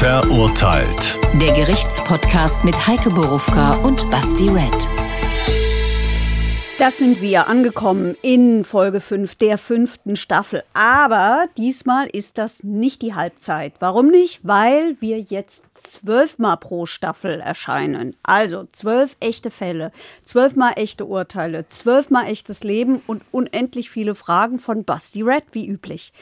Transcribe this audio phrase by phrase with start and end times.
[0.00, 1.18] Verurteilt.
[1.34, 4.88] Der Gerichtspodcast mit Heike Borufka und Basti Red.
[6.78, 10.62] Das sind wir angekommen in Folge 5 der fünften Staffel.
[10.72, 13.74] Aber diesmal ist das nicht die Halbzeit.
[13.80, 14.40] Warum nicht?
[14.42, 18.16] Weil wir jetzt zwölfmal pro Staffel erscheinen.
[18.22, 19.92] Also zwölf echte Fälle,
[20.24, 26.14] zwölfmal echte Urteile, zwölfmal echtes Leben und unendlich viele Fragen von Basti Red, wie üblich.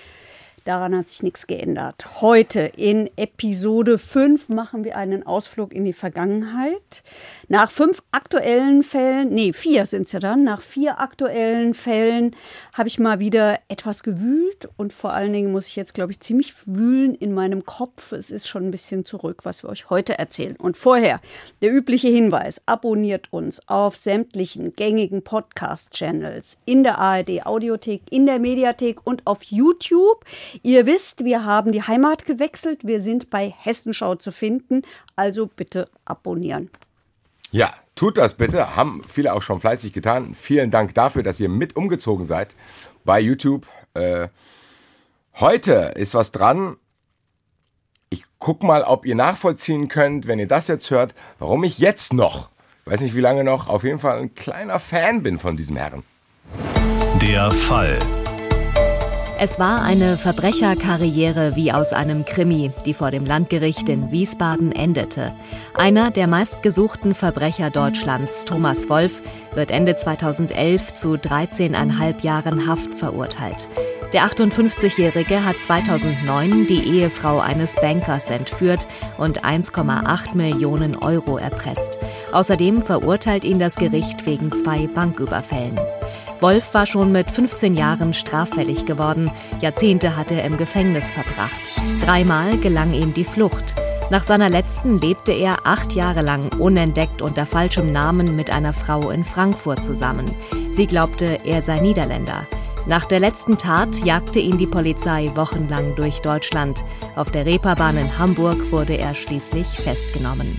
[0.69, 2.21] Daran hat sich nichts geändert.
[2.21, 7.02] Heute in Episode 5 machen wir einen Ausflug in die Vergangenheit.
[7.48, 12.37] Nach fünf aktuellen Fällen, nee, vier sind es ja dann, nach vier aktuellen Fällen
[12.75, 16.20] habe ich mal wieder etwas gewühlt und vor allen Dingen muss ich jetzt, glaube ich,
[16.20, 18.12] ziemlich wühlen in meinem Kopf.
[18.12, 20.56] Es ist schon ein bisschen zurück, was wir euch heute erzählen.
[20.56, 21.23] Und vorher
[21.62, 28.39] der übliche Hinweis, abonniert uns auf sämtlichen gängigen Podcast-Channels, in der ARD Audiothek, in der
[28.39, 30.27] Mediathek und auf YouTube.
[30.62, 32.87] Ihr wisst, wir haben die Heimat gewechselt.
[32.87, 34.83] Wir sind bei Hessenschau zu finden.
[35.17, 36.70] Also bitte abonnieren.
[37.50, 38.77] Ja, tut das bitte.
[38.77, 40.34] Haben viele auch schon fleißig getan.
[40.34, 42.56] Vielen Dank dafür, dass ihr mit umgezogen seid
[43.05, 43.67] bei YouTube.
[43.95, 44.28] Äh,
[45.34, 46.77] heute ist was dran.
[48.11, 52.12] Ich guck mal, ob ihr nachvollziehen könnt, wenn ihr das jetzt hört, warum ich jetzt
[52.12, 52.48] noch,
[52.87, 56.03] weiß nicht wie lange noch, auf jeden Fall ein kleiner Fan bin von diesem Herrn.
[57.20, 57.98] Der Fall.
[59.41, 65.33] Es war eine Verbrecherkarriere wie aus einem Krimi, die vor dem Landgericht in Wiesbaden endete.
[65.75, 69.22] Einer der meistgesuchten Verbrecher Deutschlands, Thomas Wolf,
[69.55, 73.69] wird Ende 2011 zu 13,5 Jahren Haft verurteilt.
[74.12, 82.00] Der 58-Jährige hat 2009 die Ehefrau eines Bankers entführt und 1,8 Millionen Euro erpresst.
[82.33, 85.78] Außerdem verurteilt ihn das Gericht wegen zwei Banküberfällen.
[86.41, 89.31] Wolf war schon mit 15 Jahren straffällig geworden.
[89.61, 91.72] Jahrzehnte hat er im Gefängnis verbracht.
[92.05, 93.75] Dreimal gelang ihm die Flucht.
[94.11, 99.11] Nach seiner letzten lebte er acht Jahre lang unentdeckt unter falschem Namen mit einer Frau
[99.11, 100.27] in Frankfurt zusammen.
[100.71, 102.47] Sie glaubte, er sei Niederländer.
[102.87, 106.84] Nach der letzten Tat jagte ihn die Polizei wochenlang durch Deutschland.
[107.16, 110.59] Auf der Reeperbahn in Hamburg wurde er schließlich festgenommen.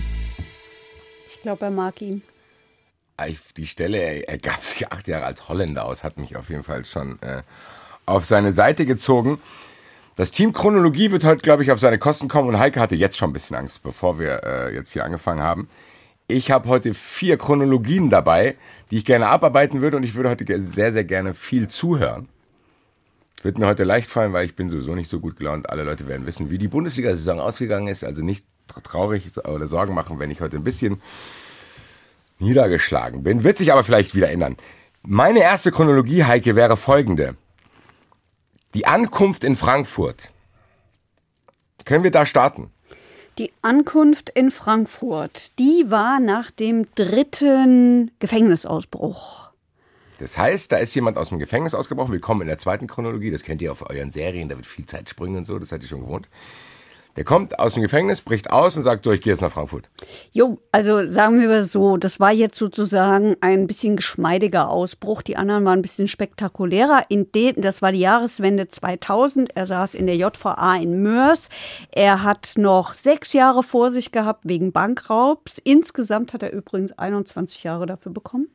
[1.28, 2.22] Ich glaube, er mag ihn
[3.56, 6.84] die Stelle, er, gab sich acht Jahre als Holländer aus, hat mich auf jeden Fall
[6.84, 7.42] schon äh,
[8.06, 9.38] auf seine Seite gezogen.
[10.16, 13.16] Das Team Chronologie wird heute, glaube ich, auf seine Kosten kommen und Heike hatte jetzt
[13.16, 15.68] schon ein bisschen Angst, bevor wir äh, jetzt hier angefangen haben.
[16.26, 18.56] Ich habe heute vier Chronologien dabei,
[18.90, 22.28] die ich gerne abarbeiten würde und ich würde heute sehr, sehr gerne viel zuhören.
[23.42, 25.70] Wird mir heute leicht fallen, weil ich bin sowieso nicht so gut gelaunt.
[25.70, 28.04] Alle Leute werden wissen, wie die Bundesliga-Saison ausgegangen ist.
[28.04, 28.44] Also nicht
[28.82, 31.00] traurig oder Sorgen machen, wenn ich heute ein bisschen
[32.40, 33.44] niedergeschlagen bin.
[33.44, 34.56] Wird sich aber vielleicht wieder ändern.
[35.02, 37.36] Meine erste Chronologie, Heike, wäre folgende.
[38.74, 40.30] Die Ankunft in Frankfurt.
[41.84, 42.70] Können wir da starten?
[43.38, 49.50] Die Ankunft in Frankfurt, die war nach dem dritten Gefängnisausbruch.
[50.18, 52.12] Das heißt, da ist jemand aus dem Gefängnis ausgebrochen.
[52.12, 53.30] Willkommen in der zweiten Chronologie.
[53.30, 54.50] Das kennt ihr auf euren Serien.
[54.50, 55.58] Da wird viel Zeit springen und so.
[55.58, 56.28] Das seid ihr schon gewohnt.
[57.16, 59.90] Der kommt aus dem Gefängnis, bricht aus und sagt so, ich gehe jetzt nach Frankfurt.
[60.32, 65.22] Jo, also sagen wir so, das war jetzt sozusagen ein bisschen geschmeidiger Ausbruch.
[65.22, 67.06] Die anderen waren ein bisschen spektakulärer.
[67.08, 69.56] In dem, das war die Jahreswende 2000.
[69.56, 71.48] Er saß in der JVA in Mörs.
[71.90, 75.58] Er hat noch sechs Jahre vor sich gehabt wegen Bankraubs.
[75.58, 78.48] Insgesamt hat er übrigens 21 Jahre dafür bekommen.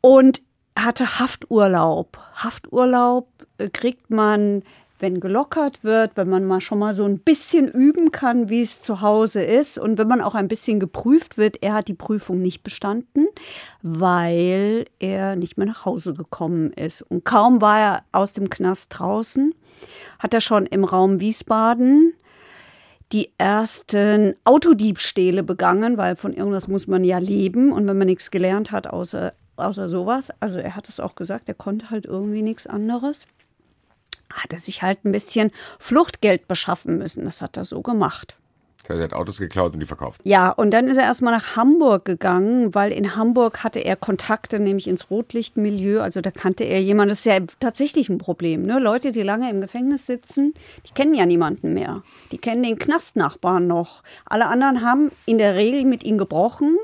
[0.00, 0.42] Und
[0.76, 2.18] hatte Hafturlaub.
[2.34, 3.28] Hafturlaub
[3.58, 4.62] äh, kriegt man
[5.02, 8.82] wenn gelockert wird, wenn man mal schon mal so ein bisschen üben kann, wie es
[8.82, 11.60] zu Hause ist und wenn man auch ein bisschen geprüft wird.
[11.60, 13.26] Er hat die Prüfung nicht bestanden,
[13.82, 17.02] weil er nicht mehr nach Hause gekommen ist.
[17.02, 19.52] Und kaum war er aus dem Knast draußen,
[20.20, 22.14] hat er schon im Raum Wiesbaden
[23.10, 28.30] die ersten Autodiebstähle begangen, weil von irgendwas muss man ja leben und wenn man nichts
[28.30, 32.42] gelernt hat außer, außer sowas, also er hat es auch gesagt, er konnte halt irgendwie
[32.42, 33.26] nichts anderes
[34.32, 37.24] hat er sich halt ein bisschen Fluchtgeld beschaffen müssen.
[37.24, 38.36] Das hat er so gemacht.
[38.88, 40.20] Er hat Autos geklaut und die verkauft.
[40.24, 44.58] Ja, und dann ist er erstmal nach Hamburg gegangen, weil in Hamburg hatte er Kontakte,
[44.58, 46.00] nämlich ins Rotlichtmilieu.
[46.00, 47.10] Also da kannte er jemanden.
[47.10, 48.62] Das ist ja tatsächlich ein Problem.
[48.62, 48.80] Ne?
[48.80, 50.54] Leute, die lange im Gefängnis sitzen,
[50.86, 52.02] die kennen ja niemanden mehr.
[52.32, 54.02] Die kennen den Knastnachbarn noch.
[54.24, 56.76] Alle anderen haben in der Regel mit ihm gebrochen.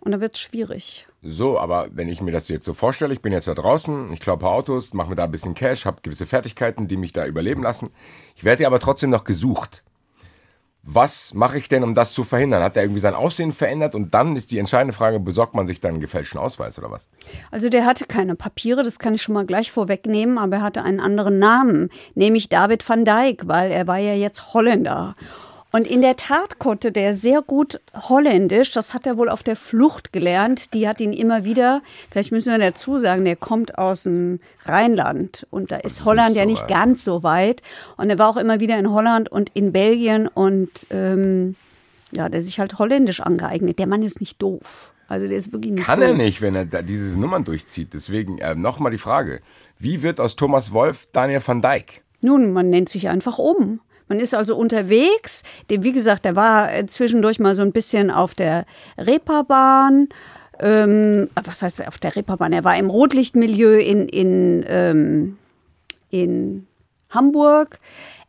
[0.00, 1.06] Und da wird es schwierig.
[1.24, 4.18] So, aber wenn ich mir das jetzt so vorstelle, ich bin jetzt da draußen, ich
[4.18, 7.62] klaue Autos, mache mir da ein bisschen Cash, habe gewisse Fertigkeiten, die mich da überleben
[7.62, 7.90] lassen.
[8.34, 9.84] Ich werde ja aber trotzdem noch gesucht.
[10.84, 12.60] Was mache ich denn, um das zu verhindern?
[12.60, 13.94] Hat er irgendwie sein Aussehen verändert?
[13.94, 17.08] Und dann ist die entscheidende Frage, besorgt man sich dann einen gefälschten Ausweis oder was?
[17.52, 20.82] Also der hatte keine Papiere, das kann ich schon mal gleich vorwegnehmen, aber er hatte
[20.82, 25.14] einen anderen Namen, nämlich David van Dijk, weil er war ja jetzt Holländer.
[25.74, 28.70] Und in der Tat konnte der sehr gut Holländisch.
[28.72, 30.74] Das hat er wohl auf der Flucht gelernt.
[30.74, 31.80] Die hat ihn immer wieder,
[32.10, 35.46] vielleicht müssen wir dazu sagen, der kommt aus dem Rheinland.
[35.50, 36.68] Und da ist, ist Holland nicht ja so nicht weit.
[36.68, 37.62] ganz so weit.
[37.96, 40.28] Und er war auch immer wieder in Holland und in Belgien.
[40.28, 41.56] Und ähm,
[42.10, 43.78] ja, der sich halt Holländisch angeeignet.
[43.78, 44.92] Der Mann ist nicht doof.
[45.08, 46.10] Also der ist wirklich nicht Kann doof.
[46.10, 47.94] er nicht, wenn er da diese Nummern durchzieht.
[47.94, 49.40] Deswegen äh, nochmal die Frage.
[49.78, 52.02] Wie wird aus Thomas Wolf Daniel van Dijk?
[52.20, 53.80] Nun, man nennt sich einfach um.
[54.12, 55.42] Man ist also unterwegs.
[55.70, 58.66] Wie gesagt, der war äh, zwischendurch mal so ein bisschen auf der
[58.98, 60.10] Reeperbahn.
[60.60, 62.52] Ähm, was heißt auf der Reeperbahn?
[62.52, 65.38] Er war im Rotlichtmilieu in, in, ähm,
[66.10, 66.66] in
[67.08, 67.78] Hamburg.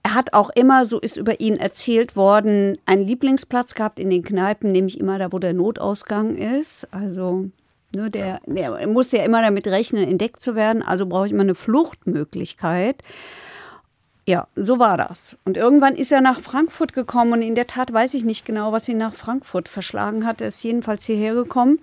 [0.03, 4.23] Er hat auch immer, so ist über ihn erzählt worden, einen Lieblingsplatz gehabt in den
[4.23, 6.87] Kneipen, nämlich immer da, wo der Notausgang ist.
[6.93, 7.49] Also
[7.93, 10.81] ne, der, der muss ja immer damit rechnen, entdeckt zu werden.
[10.81, 13.03] Also brauche ich immer eine Fluchtmöglichkeit.
[14.25, 15.37] Ja, so war das.
[15.43, 18.71] Und irgendwann ist er nach Frankfurt gekommen und in der Tat weiß ich nicht genau,
[18.71, 20.39] was ihn nach Frankfurt verschlagen hat.
[20.41, 21.79] Er ist jedenfalls hierher gekommen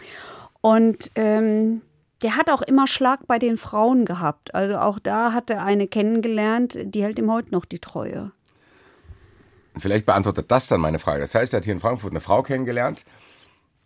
[0.63, 1.83] und ähm,
[2.23, 4.55] der hat auch immer Schlag bei den Frauen gehabt.
[4.55, 8.33] Also auch da hat er eine kennengelernt, die hält ihm heute noch die Treue.
[9.79, 11.21] Vielleicht beantwortet das dann meine Frage.
[11.21, 13.05] Das heißt, er hat hier in Frankfurt eine Frau kennengelernt.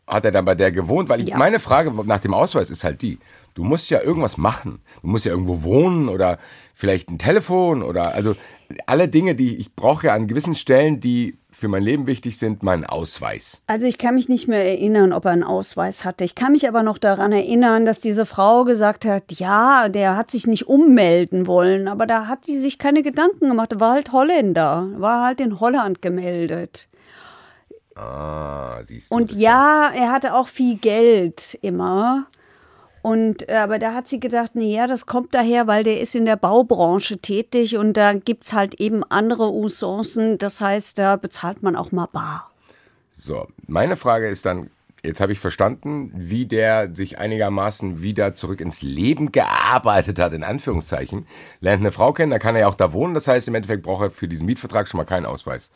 [0.07, 1.09] Hat er dann bei der gewohnt?
[1.09, 1.39] Weil ich, Ja.
[1.39, 3.19] meine Frage nach dem Ausweis ist halt die.
[3.55, 4.81] Du musst ja irgendwas machen.
[5.03, 6.39] Du musst ja irgendwo wohnen oder
[6.75, 8.35] vielleicht ein Telefon oder also
[8.87, 12.85] alle Dinge, die ich brauche an gewissen Stellen, die für mein Leben wichtig sind, meinen
[12.85, 13.63] Ausweis.
[13.67, 16.25] Also ich kann mich nicht mehr erinnern, ob er einen Ausweis hatte.
[16.25, 20.33] Ich kann mich aber noch daran erinnern, dass diese Frau gesagt hat, ja, der hat
[20.33, 23.73] sich nicht ummelden wollen, aber da hat sie sich keine Gedanken gemacht.
[23.73, 26.89] Er war halt Holländer, war halt in Holland gemeldet.
[27.95, 29.15] Ah, siehst du.
[29.15, 32.27] Und ja, er hatte auch viel Geld immer.
[33.05, 36.15] Und äh, aber da hat sie gedacht, nee, ja, das kommt daher, weil der ist
[36.15, 40.39] in der Baubranche tätig und da gibt's halt eben andere Usancen.
[40.39, 42.51] Das heißt, da bezahlt man auch mal bar.
[43.11, 44.71] So, meine Frage ist dann,
[45.03, 50.43] jetzt habe ich verstanden, wie der sich einigermaßen wieder zurück ins Leben gearbeitet hat, in
[50.43, 51.27] Anführungszeichen.
[51.61, 53.13] Lernt eine Frau kennen, dann kann er ja auch da wohnen.
[53.13, 55.73] Das heißt, im Endeffekt braucht er für diesen Mietvertrag schon mal keinen Ausweis.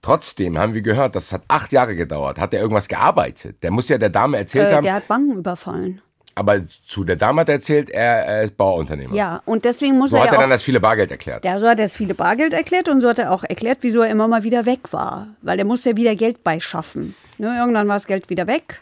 [0.00, 2.38] Trotzdem haben wir gehört, das hat acht Jahre gedauert.
[2.38, 3.64] Hat er irgendwas gearbeitet?
[3.64, 6.00] Der muss ja der Dame erzählt Äh, haben, der hat Banken überfallen.
[6.40, 9.14] Aber zu der Dame hat er erzählt, er, er ist Bauunternehmer.
[9.14, 11.44] Ja, und deswegen muss So er hat ja er auch dann das viele Bargeld erklärt.
[11.44, 14.00] Ja, so hat er das viele Bargeld erklärt und so hat er auch erklärt, wieso
[14.00, 15.28] er immer mal wieder weg war.
[15.42, 17.14] Weil er musste ja wieder Geld beischaffen.
[17.36, 18.80] Ne, irgendwann war das Geld wieder weg,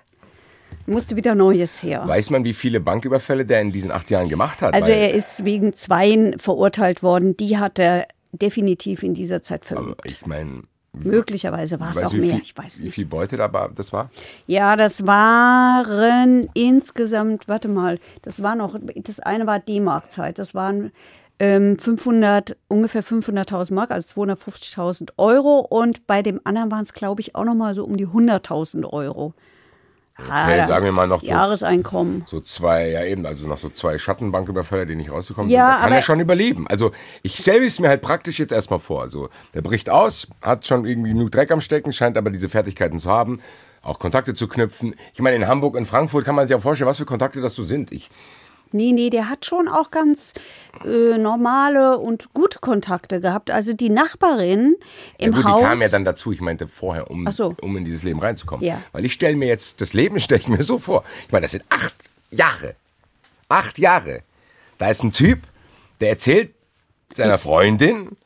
[0.87, 2.07] musste wieder Neues her.
[2.07, 4.73] Weiß man, wie viele Banküberfälle der in diesen acht Jahren gemacht hat?
[4.73, 7.37] Also er ist wegen Zweien verurteilt worden.
[7.37, 10.03] Die hat er definitiv in dieser Zeit aber verübt.
[10.05, 10.63] ich meine,
[10.93, 12.95] Möglicherweise war es auch wie mehr, viel, ich weiß wie nicht.
[12.95, 14.11] viel Beute da das war?
[14.47, 20.91] Ja, das waren insgesamt, warte mal, das war noch, das eine war D-Mark-Zeit, das waren
[21.39, 27.21] ähm, 500, ungefähr 500.000 Mark, also 250.000 Euro und bei dem anderen waren es, glaube
[27.21, 29.35] ich, auch noch mal so um die 100.000 Euro.
[30.21, 32.25] Okay, sagen wir mal noch so Jahreseinkommen.
[32.27, 35.77] so zwei, ja eben, also noch so zwei Schattenbanküberfälle, die nicht rausgekommen Ja, sind.
[35.77, 36.67] Da kann er schon überleben.
[36.67, 36.91] Also
[37.23, 39.03] ich stelle es mir halt praktisch jetzt erstmal vor.
[39.03, 42.99] Also der bricht aus, hat schon irgendwie genug Dreck am Stecken, scheint aber diese Fertigkeiten
[42.99, 43.41] zu haben,
[43.81, 44.97] auch Kontakte zu knüpfen.
[45.15, 47.55] Ich meine, in Hamburg und Frankfurt kann man sich auch vorstellen, was für Kontakte das
[47.55, 47.93] so sind.
[47.93, 48.11] Ich,
[48.73, 50.35] Nee, nee, der hat schon auch ganz
[50.85, 53.51] äh, normale und gute Kontakte gehabt.
[53.51, 54.77] Also die Nachbarin
[55.19, 55.61] ja im gut, Haus.
[55.61, 57.55] die kam ja dann dazu, ich meinte vorher, um, so.
[57.61, 58.65] um in dieses Leben reinzukommen.
[58.65, 58.81] Ja.
[58.93, 61.05] Weil ich stelle mir jetzt, das Leben stelle ich mir so vor.
[61.27, 61.95] Ich meine, das sind acht
[62.31, 62.75] Jahre.
[63.49, 64.23] Acht Jahre.
[64.77, 65.41] Da ist ein Typ,
[66.01, 66.53] der erzählt
[67.15, 68.18] seiner Freundin,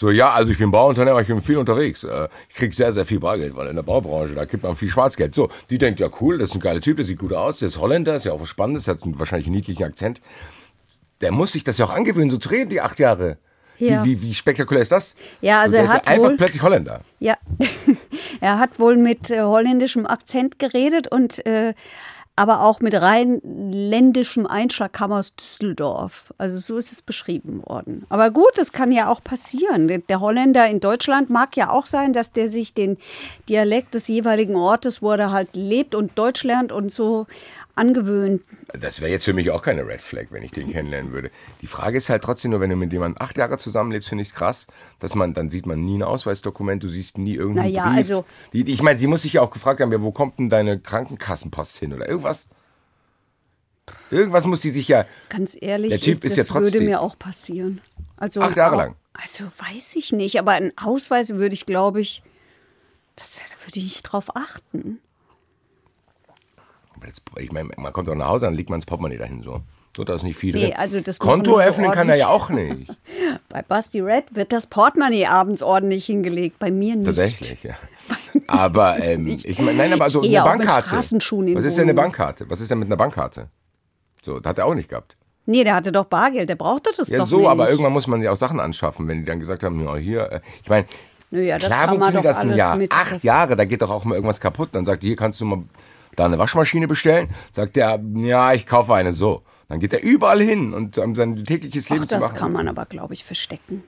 [0.00, 2.04] so, ja, also ich bin Bauunternehmer, ich bin viel unterwegs.
[2.04, 4.88] Äh, Ich krieg sehr, sehr viel Bargeld, weil in der Baubranche, da gibt man viel
[4.88, 5.34] Schwarzgeld.
[5.34, 7.66] So, die denkt, ja cool, das ist ein geiler Typ, der sieht gut aus, der
[7.66, 10.20] ist Holländer, ist ja auch was Spannendes, hat einen, wahrscheinlich einen niedlichen Akzent.
[11.20, 13.38] Der muss sich das ja auch angewöhnen, so zu reden, die acht Jahre.
[13.78, 14.04] Ja.
[14.04, 15.16] Wie, wie, wie spektakulär ist das?
[15.40, 17.00] Ja, also so, er ist hat einfach wohl- plötzlich Holländer.
[17.18, 17.36] Ja,
[18.40, 21.74] er hat wohl mit äh, holländischem Akzent geredet und äh,
[22.38, 26.32] aber auch mit rheinländischem Einschlag kam aus Düsseldorf.
[26.38, 28.06] Also so ist es beschrieben worden.
[28.08, 29.88] Aber gut, das kann ja auch passieren.
[29.88, 32.96] Der- Der Holländer in Deutschland mag ja auch sein, dass der sich den
[33.48, 37.26] Dialekt des jeweiligen Ortes, wo er halt lebt und Deutsch lernt und so
[37.78, 38.42] angewöhnt.
[38.78, 41.30] Das wäre jetzt für mich auch keine Red Flag, wenn ich den kennenlernen würde.
[41.62, 44.28] Die Frage ist halt trotzdem nur, wenn du mit jemandem acht Jahre zusammenlebst, finde ich
[44.28, 44.66] es krass,
[44.98, 47.96] dass man, dann sieht man nie ein Ausweisdokument, du siehst nie irgendeinen Naja, Brief.
[47.96, 50.48] also- Die, ich meine, sie muss sich ja auch gefragt haben, ja, wo kommt denn
[50.50, 52.48] deine Krankenkassenpost hin oder irgendwas?
[54.10, 57.00] Irgendwas muss sie sich ja, Ganz ehrlich, Der Typ das ist ja würde trotzdem- mir
[57.00, 57.80] auch passieren.
[58.16, 58.96] Also Acht Jahre lang?
[59.14, 62.22] Also weiß ich nicht, aber einen Ausweis würde ich, glaube ich,
[63.16, 65.00] das, da würde ich nicht drauf achten.
[67.38, 69.60] Ich meine, man kommt doch nach Hause, dann legt man das Portemonnaie dahin so.
[69.96, 70.74] So, da ist nicht viel Nee, drin.
[70.76, 72.88] also das Konto so öffnen kann er ja auch nicht.
[73.48, 76.58] Bei Basti Red wird das Portemonnaie abends ordentlich hingelegt.
[76.60, 77.06] Bei mir nicht.
[77.06, 77.74] Tatsächlich, ja.
[78.46, 80.92] Aber ähm, ich meine, nein, aber so Ich eine Bankkarte.
[80.92, 81.12] Was
[81.64, 81.94] ist denn eine.
[81.94, 82.48] Bankkarte?
[82.48, 83.48] Was ist denn mit einer Bankkarte?
[84.22, 85.16] So, das hat er auch nicht gehabt.
[85.46, 87.48] Nee, der hatte doch Bargeld, der brauchte das Ja, doch so, nicht.
[87.48, 90.30] aber irgendwann muss man ja auch Sachen anschaffen, wenn die dann gesagt haben, ja, hier,
[90.30, 90.86] äh, ich meine,
[91.30, 92.76] Nö, ja, das klar kann man doch das ein alles Jahr.
[92.76, 94.68] mit- Acht Jahre, da geht doch auch mal irgendwas kaputt.
[94.72, 95.62] Dann sagt die, hier kannst du mal
[96.18, 97.28] da eine Waschmaschine bestellen.
[97.52, 99.42] Sagt der, ja, ich kaufe eine so.
[99.68, 102.36] Dann geht er überall hin und um sein tägliches Leben Ach, zu das machen.
[102.36, 103.84] kann man aber, glaube ich, verstecken.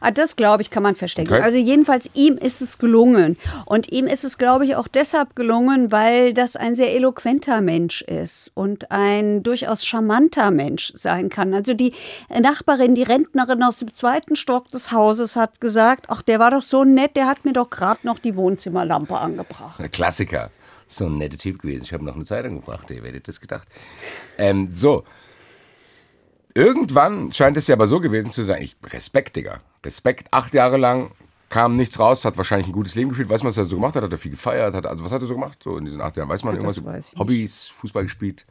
[0.00, 1.32] Ah, das, glaube ich, kann man verstecken.
[1.32, 1.42] Okay.
[1.42, 3.38] Also jedenfalls, ihm ist es gelungen.
[3.64, 8.02] Und ihm ist es, glaube ich, auch deshalb gelungen, weil das ein sehr eloquenter Mensch
[8.02, 11.54] ist und ein durchaus charmanter Mensch sein kann.
[11.54, 11.94] Also die
[12.28, 16.62] Nachbarin, die Rentnerin aus dem zweiten Stock des Hauses hat gesagt, ach, der war doch
[16.62, 19.80] so nett, der hat mir doch gerade noch die Wohnzimmerlampe angebracht.
[19.80, 20.50] Ein Klassiker.
[20.86, 21.82] So ein netter Typ gewesen.
[21.84, 23.68] Ich habe noch eine Zeitung gebracht, ihr werdet das gedacht.
[24.38, 25.04] Ähm, so.
[26.54, 28.62] Irgendwann scheint es ja aber so gewesen zu sein.
[28.62, 29.60] Ich, Respekt, Digga.
[29.84, 30.28] Respekt.
[30.30, 31.10] Acht Jahre lang
[31.48, 33.28] kam nichts raus, hat wahrscheinlich ein gutes Leben geführt.
[33.28, 34.04] Weiß man, was er so gemacht hat?
[34.04, 34.74] Hat er viel gefeiert?
[34.74, 35.58] Hat, also was hat er so gemacht?
[35.62, 36.28] So in diesen acht Jahren.
[36.28, 36.94] Weiß man Das irgendwas?
[36.94, 37.12] weiß.
[37.18, 38.44] Hobbys, Fußball gespielt?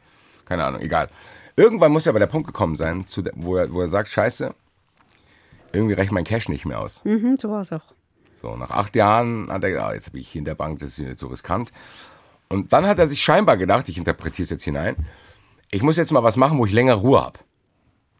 [0.44, 1.08] Keine Ahnung, egal.
[1.56, 4.54] Irgendwann muss ja aber der Punkt gekommen sein, wo, er, wo er sagt, scheiße,
[5.72, 7.00] irgendwie reicht mein Cash nicht mehr aus.
[7.04, 7.94] Mhm, so war es auch.
[8.42, 10.80] So, nach acht Jahren hat er gedacht, ah, jetzt bin ich hier in der Bank,
[10.80, 11.72] das ist jetzt so riskant.
[12.54, 14.94] Und dann hat er sich scheinbar gedacht, ich interpretiere es jetzt hinein,
[15.72, 17.40] ich muss jetzt mal was machen, wo ich länger Ruhe habe.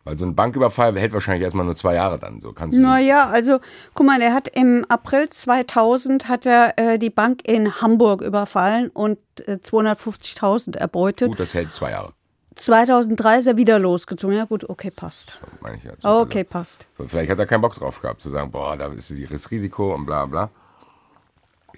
[0.03, 2.41] Weil so ein Banküberfall hält wahrscheinlich erstmal nur zwei Jahre dann.
[2.41, 2.83] So kannst du.
[2.83, 3.61] Naja, also
[3.95, 8.91] guck mal, der hat im April 2000 hat er äh, die Bank in Hamburg überfallen
[8.91, 11.29] und äh, 250.000 erbeutet.
[11.29, 12.13] Gut, das hält zwei Jahre.
[12.57, 14.37] 2003 ist er wieder losgezogen.
[14.37, 15.41] Ja gut, okay, passt.
[15.77, 15.93] Ich ja.
[16.01, 16.87] So, Okay, passt.
[16.99, 19.95] Also, vielleicht hat er keinen Bock drauf gehabt, zu sagen, boah, da ist das Risiko
[19.95, 20.51] und bla bla.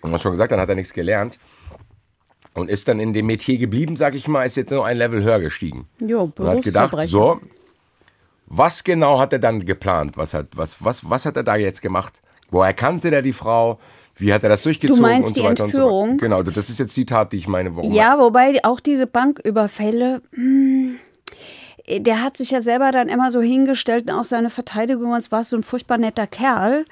[0.00, 1.38] Und was schon gesagt, dann hat er nichts gelernt.
[2.56, 5.22] Und ist dann in dem Metier geblieben, sag ich mal, ist jetzt noch ein Level
[5.22, 5.86] höher gestiegen.
[6.00, 7.38] Jo, Und hat gedacht, so,
[8.46, 10.16] was genau hat er dann geplant?
[10.16, 12.22] Was hat, was, was, was hat er da jetzt gemacht?
[12.50, 13.78] Woher kannte der die Frau?
[14.16, 15.02] Wie hat er das durchgezogen?
[15.02, 16.08] meinst und so die weiter Und so Entführung?
[16.12, 16.18] weiter.
[16.18, 17.76] Genau, das ist jetzt die Tat, die ich meine.
[17.76, 20.98] Warum Ja, wobei auch diese Banküberfälle, hm,
[21.98, 25.44] der hat sich ja selber dann immer so hingestellt und auch seine Verteidigung, es war
[25.44, 26.86] so ein furchtbar netter Kerl.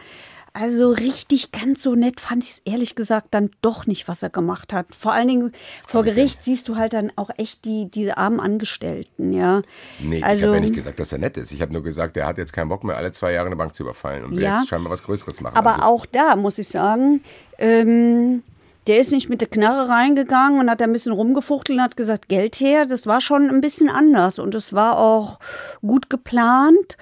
[0.56, 4.30] Also richtig ganz so nett fand ich es ehrlich gesagt dann doch nicht, was er
[4.30, 4.86] gemacht hat.
[4.96, 5.52] Vor allen Dingen
[5.84, 9.62] vor Gericht siehst du halt dann auch echt die, diese armen Angestellten, ja.
[9.98, 11.50] Nee, ich also, habe ja nicht gesagt, dass er nett ist.
[11.50, 13.74] Ich habe nur gesagt, der hat jetzt keinen Bock mehr, alle zwei Jahre eine Bank
[13.74, 14.60] zu überfallen und will Ja.
[14.60, 15.56] jetzt scheinbar was Größeres machen.
[15.56, 17.24] Aber Also, auch da muss ich sagen,
[17.58, 18.44] ähm,
[18.86, 21.96] der ist nicht mit der Knarre reingegangen und hat da ein bisschen rumgefuchtelt und hat
[21.96, 22.86] gesagt, Geld her.
[22.86, 25.40] Das war schon ein bisschen anders und es war auch
[25.80, 26.96] gut geplant.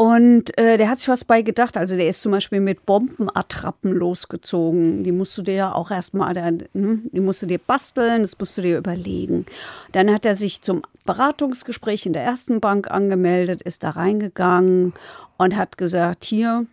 [0.00, 1.76] Und äh, der hat sich was bei gedacht.
[1.76, 5.04] Also der ist zum Beispiel mit Bombenattrappen losgezogen.
[5.04, 8.56] Die musst du dir ja auch erstmal, ne, die musst du dir basteln, das musst
[8.56, 9.44] du dir überlegen.
[9.92, 14.94] Dann hat er sich zum Beratungsgespräch in der ersten Bank angemeldet, ist da reingegangen
[15.36, 16.64] und hat gesagt, hier,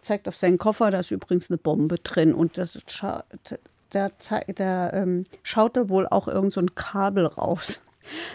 [0.00, 2.32] zeigt auf seinen Koffer, da ist übrigens eine Bombe drin.
[2.32, 2.78] Und das
[3.90, 4.10] da,
[4.54, 7.82] da ähm, schaute wohl auch irgend so ein Kabel raus.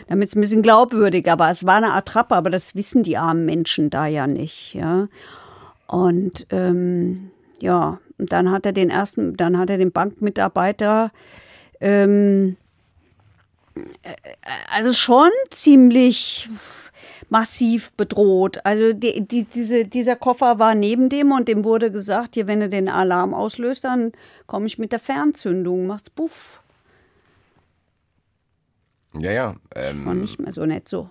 [0.08, 3.46] Damit es ein bisschen glaubwürdig, aber es war eine Attrappe, aber das wissen die armen
[3.46, 5.08] Menschen da ja nicht, ja.
[5.88, 11.12] Und ähm, ja, und dann hat er den ersten, dann hat er den Bankmitarbeiter
[11.80, 12.56] ähm,
[14.04, 14.16] äh,
[14.70, 16.50] also schon ziemlich
[17.30, 18.60] massiv bedroht.
[18.66, 22.60] Also die, die, diese, dieser Koffer war neben dem und dem wurde gesagt, hier, wenn
[22.60, 24.12] du den Alarm auslöst, dann
[24.48, 26.61] komme ich mit der Fernzündung, macht's puff.
[29.14, 29.56] Ja, ja.
[29.74, 31.10] War Ähm, nicht mehr so nett so.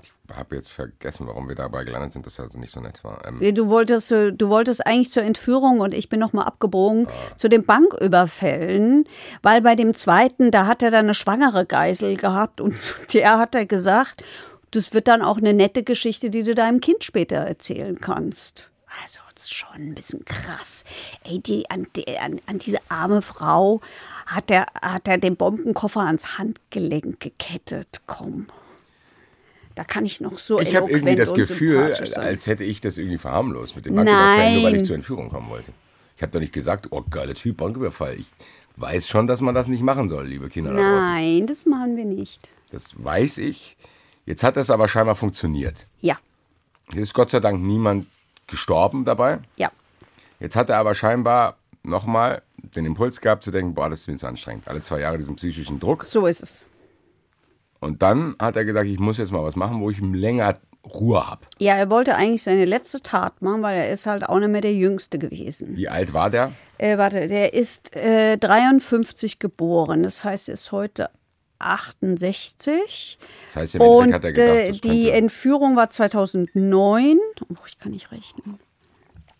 [0.00, 3.04] ich habe jetzt vergessen, warum wir dabei gelandet sind, dass er also nicht so nett
[3.04, 3.22] war.
[3.26, 7.48] Ähm, Du wolltest, äh, du wolltest eigentlich zur Entführung und ich bin nochmal abgebogen zu
[7.48, 9.04] den Banküberfällen,
[9.42, 13.38] weil bei dem zweiten, da hat er dann eine schwangere Geisel gehabt und zu der
[13.38, 14.22] hat er gesagt,
[14.70, 18.70] das wird dann auch eine nette Geschichte, die du deinem Kind später erzählen kannst.
[19.02, 20.84] Also, das ist schon ein bisschen krass.
[21.24, 23.80] Ey, die, an, die, an, an diese arme Frau
[24.34, 28.00] hat er, hat er den Bombenkoffer ans Handgelenk gekettet.
[28.06, 28.46] Komm.
[29.74, 33.18] Da kann ich noch so ich habe irgendwie das Gefühl, als hätte ich das irgendwie
[33.18, 35.72] verharmlost mit dem Banküberfall, nur weil ich zur Entführung kommen wollte.
[36.16, 38.16] Ich habe doch nicht gesagt, oh, geiler Typ, Banküberfall.
[38.18, 38.26] Ich
[38.76, 40.72] weiß schon, dass man das nicht machen soll, liebe Kinder.
[40.72, 42.50] Nein, das machen wir nicht.
[42.70, 43.76] Das weiß ich.
[44.26, 45.86] Jetzt hat das aber scheinbar funktioniert.
[46.00, 46.18] Ja,
[46.92, 48.06] Hier ist Gott sei Dank niemand
[48.46, 49.38] gestorben dabei.
[49.56, 49.70] ja.
[50.38, 54.16] Jetzt hat er aber scheinbar nochmal den Impuls gehabt zu denken, boah, das ist mir
[54.16, 54.68] zu anstrengend.
[54.68, 56.04] Alle zwei Jahre diesen psychischen Druck.
[56.04, 56.66] So ist es.
[57.80, 61.26] Und dann hat er gesagt, ich muss jetzt mal was machen, wo ich länger Ruhe
[61.26, 61.42] habe.
[61.58, 64.60] Ja, er wollte eigentlich seine letzte Tat machen, weil er ist halt auch nicht mehr
[64.60, 65.76] der Jüngste gewesen.
[65.76, 66.52] Wie alt war der?
[66.78, 70.02] Äh, warte, der ist äh, 53 geboren.
[70.02, 71.10] Das heißt, er ist heute
[71.58, 73.18] 68.
[73.46, 77.18] Das heißt, im Endeffekt Und hat er gedacht, äh, die Entführung war 2009.
[77.48, 78.58] Oh, ich kann nicht rechnen.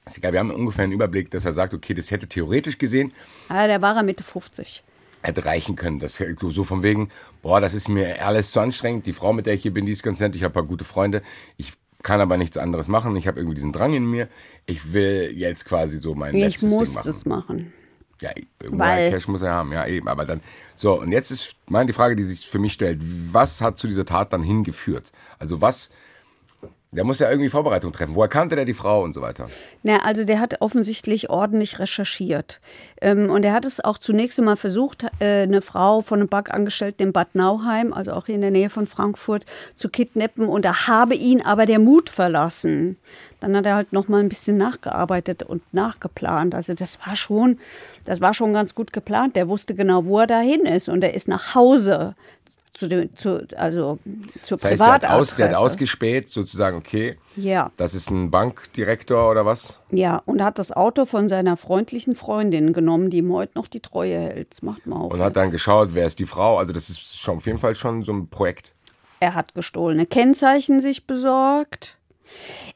[0.07, 3.13] Ist egal, wir haben ungefähr einen Überblick, dass er sagt, okay, das hätte theoretisch gesehen,
[3.49, 4.83] Ah, da war er Mitte 50.
[5.23, 6.01] hätte reichen können.
[6.01, 7.09] Das so von wegen,
[7.43, 9.07] boah, das ist mir alles zu anstrengend.
[9.07, 10.35] Die Frau, mit der ich hier bin, die ist ganz nett.
[10.35, 11.23] Ich habe ein paar gute Freunde.
[11.57, 13.15] Ich kann aber nichts anderes machen.
[13.15, 14.29] Ich habe irgendwie diesen Drang in mir.
[14.67, 17.07] Ich will jetzt quasi so mein Ich letztes muss Ding machen.
[17.07, 17.73] das machen.
[18.21, 18.31] Ja,
[18.69, 20.09] Weil- Cash muss er haben, ja eben.
[20.09, 20.41] Aber dann,
[20.77, 23.87] so, und jetzt ist meine die Frage, die sich für mich stellt, was hat zu
[23.87, 25.13] dieser Tat dann hingeführt?
[25.39, 25.91] Also was,
[26.95, 28.15] der muss ja irgendwie Vorbereitung treffen.
[28.15, 29.49] Woher kannte der die Frau und so weiter?
[29.83, 32.61] Na, also der hat offensichtlich ordentlich recherchiert.
[33.01, 37.07] Ähm, und er hat es auch zunächst einmal versucht, äh, eine Frau von einem Bankangestellten
[37.07, 40.47] in Bad Nauheim, also auch hier in der Nähe von Frankfurt, zu kidnappen.
[40.47, 42.99] Und da habe ihn aber der Mut verlassen.
[43.41, 46.55] Dann hat er halt noch mal ein bisschen nachgearbeitet und nachgeplant.
[46.55, 47.59] Also das war schon,
[48.05, 49.35] das war schon ganz gut geplant.
[49.35, 50.91] Der wusste genau, wo er dahin ist.
[50.91, 52.13] Und er ist nach Hause.
[52.75, 53.99] Zu dem, zu, also
[54.43, 55.21] zur Das heißt, der hat, Privatadresse.
[55.33, 57.71] aus, der hat ausgespäht, sozusagen, okay, ja.
[57.77, 59.79] das ist ein Bankdirektor oder was?
[59.91, 63.81] Ja, und hat das Auto von seiner freundlichen Freundin genommen, die ihm heute noch die
[63.81, 64.53] Treue hält.
[64.53, 65.11] Das macht man auch.
[65.13, 66.57] Und hat dann geschaut, wer ist die Frau.
[66.57, 68.73] Also das ist schon auf jeden Fall schon so ein Projekt.
[69.21, 71.99] er hat gestohlene Kennzeichen sich besorgt.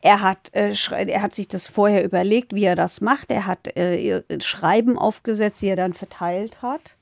[0.02, 3.30] Er hat, äh, er hat sich das vorher überlegt, wie er das macht.
[3.30, 6.95] Er hat äh, ihr Schreiben aufgesetzt, die er dann verteilt hat.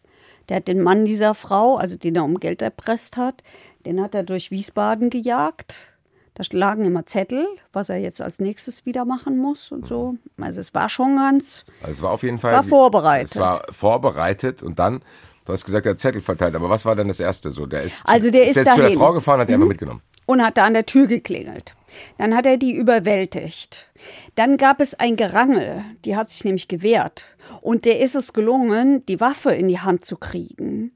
[0.48, 3.42] Der hat den Mann dieser Frau, also den er um Geld erpresst hat,
[3.86, 5.90] den hat er durch Wiesbaden gejagt.
[6.34, 10.16] Da lagen immer Zettel, was er jetzt als nächstes wieder machen muss und so.
[10.40, 12.52] Also es war schon ganz, Also es war auf jeden Fall.
[12.52, 13.30] War vorbereitet.
[13.32, 15.02] Es war vorbereitet und dann,
[15.44, 16.56] du hast gesagt, er hat Zettel verteilt.
[16.56, 17.52] Aber was war denn das Erste?
[17.52, 18.94] So, der ist, Also der ist jetzt zu der dahin.
[18.98, 19.00] Mhm.
[19.00, 20.02] Frau gefahren, hat die einfach mitgenommen.
[20.26, 21.76] und hat da an der Tür geklingelt.
[22.18, 23.90] Dann hat er die überwältigt.
[24.34, 27.28] Dann gab es ein Gerangel, die hat sich nämlich gewehrt.
[27.60, 30.92] Und der ist es gelungen, die Waffe in die Hand zu kriegen.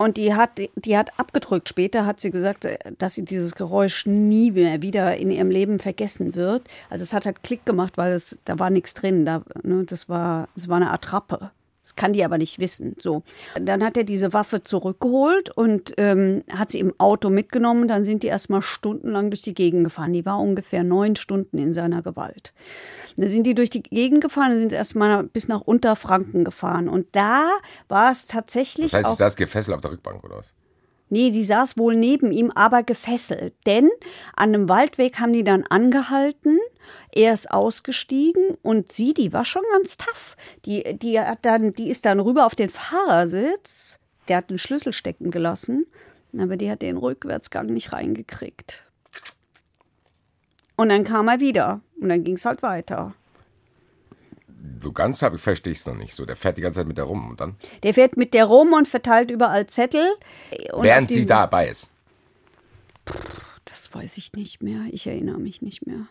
[0.00, 1.68] Und die hat, die hat abgedrückt.
[1.68, 5.78] Später hat sie gesagt, äh, dass sie dieses Geräusch nie mehr wieder in ihrem Leben
[5.78, 6.62] vergessen wird.
[6.88, 9.26] Also es hat halt Klick gemacht, weil es, da war nichts drin.
[9.26, 11.50] Da, ne, das, war, das war eine Attrappe.
[11.90, 12.94] Das kann die aber nicht wissen.
[13.00, 13.24] So.
[13.60, 17.88] Dann hat er diese Waffe zurückgeholt und ähm, hat sie im Auto mitgenommen.
[17.88, 20.12] Dann sind die erstmal stundenlang durch die Gegend gefahren.
[20.12, 22.52] Die war ungefähr neun Stunden in seiner Gewalt.
[23.16, 26.88] Dann sind die durch die Gegend gefahren, dann sind sie erstmal bis nach Unterfranken gefahren.
[26.88, 27.48] Und da
[27.88, 30.54] war es tatsächlich Das heißt, ich saß gefesselt auf der Rückbank oder was?
[31.08, 33.54] Nee, sie saß wohl neben ihm, aber gefesselt.
[33.66, 33.90] Denn
[34.36, 36.60] an einem Waldweg haben die dann angehalten.
[37.12, 40.36] Er ist ausgestiegen und sie, die war schon ganz tough.
[40.64, 43.98] Die, die, hat dann, die ist dann rüber auf den Fahrersitz.
[44.28, 45.86] Der hat den Schlüssel stecken gelassen,
[46.38, 48.86] aber die hat den Rückwärtsgang nicht reingekriegt.
[50.76, 53.14] Und dann kam er wieder und dann ging es halt weiter.
[54.82, 56.14] So ganz habe ich verstehe ich es noch nicht.
[56.14, 58.46] So, der fährt die ganze Zeit mit der rum und dann, Der fährt mit der
[58.46, 60.06] rum und verteilt überall Zettel.
[60.72, 61.90] Während sie dabei ist.
[63.64, 64.82] Das weiß ich nicht mehr.
[64.90, 66.06] Ich erinnere mich nicht mehr.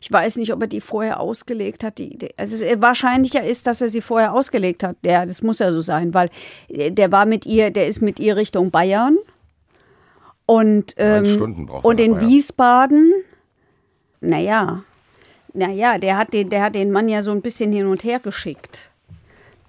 [0.00, 1.98] Ich weiß nicht, ob er die vorher ausgelegt hat.
[1.98, 4.96] Die, die, also es, wahrscheinlicher ist, dass er sie vorher ausgelegt hat.
[5.04, 6.30] Ja, das muss ja so sein, weil
[6.68, 9.18] äh, der war mit ihr, der ist mit ihr Richtung Bayern.
[10.46, 11.40] Und, ähm,
[11.82, 12.28] und in Bayern.
[12.28, 13.12] Wiesbaden,
[14.20, 14.82] naja,
[15.54, 18.18] naja, der hat, den, der hat den Mann ja so ein bisschen hin und her
[18.18, 18.90] geschickt.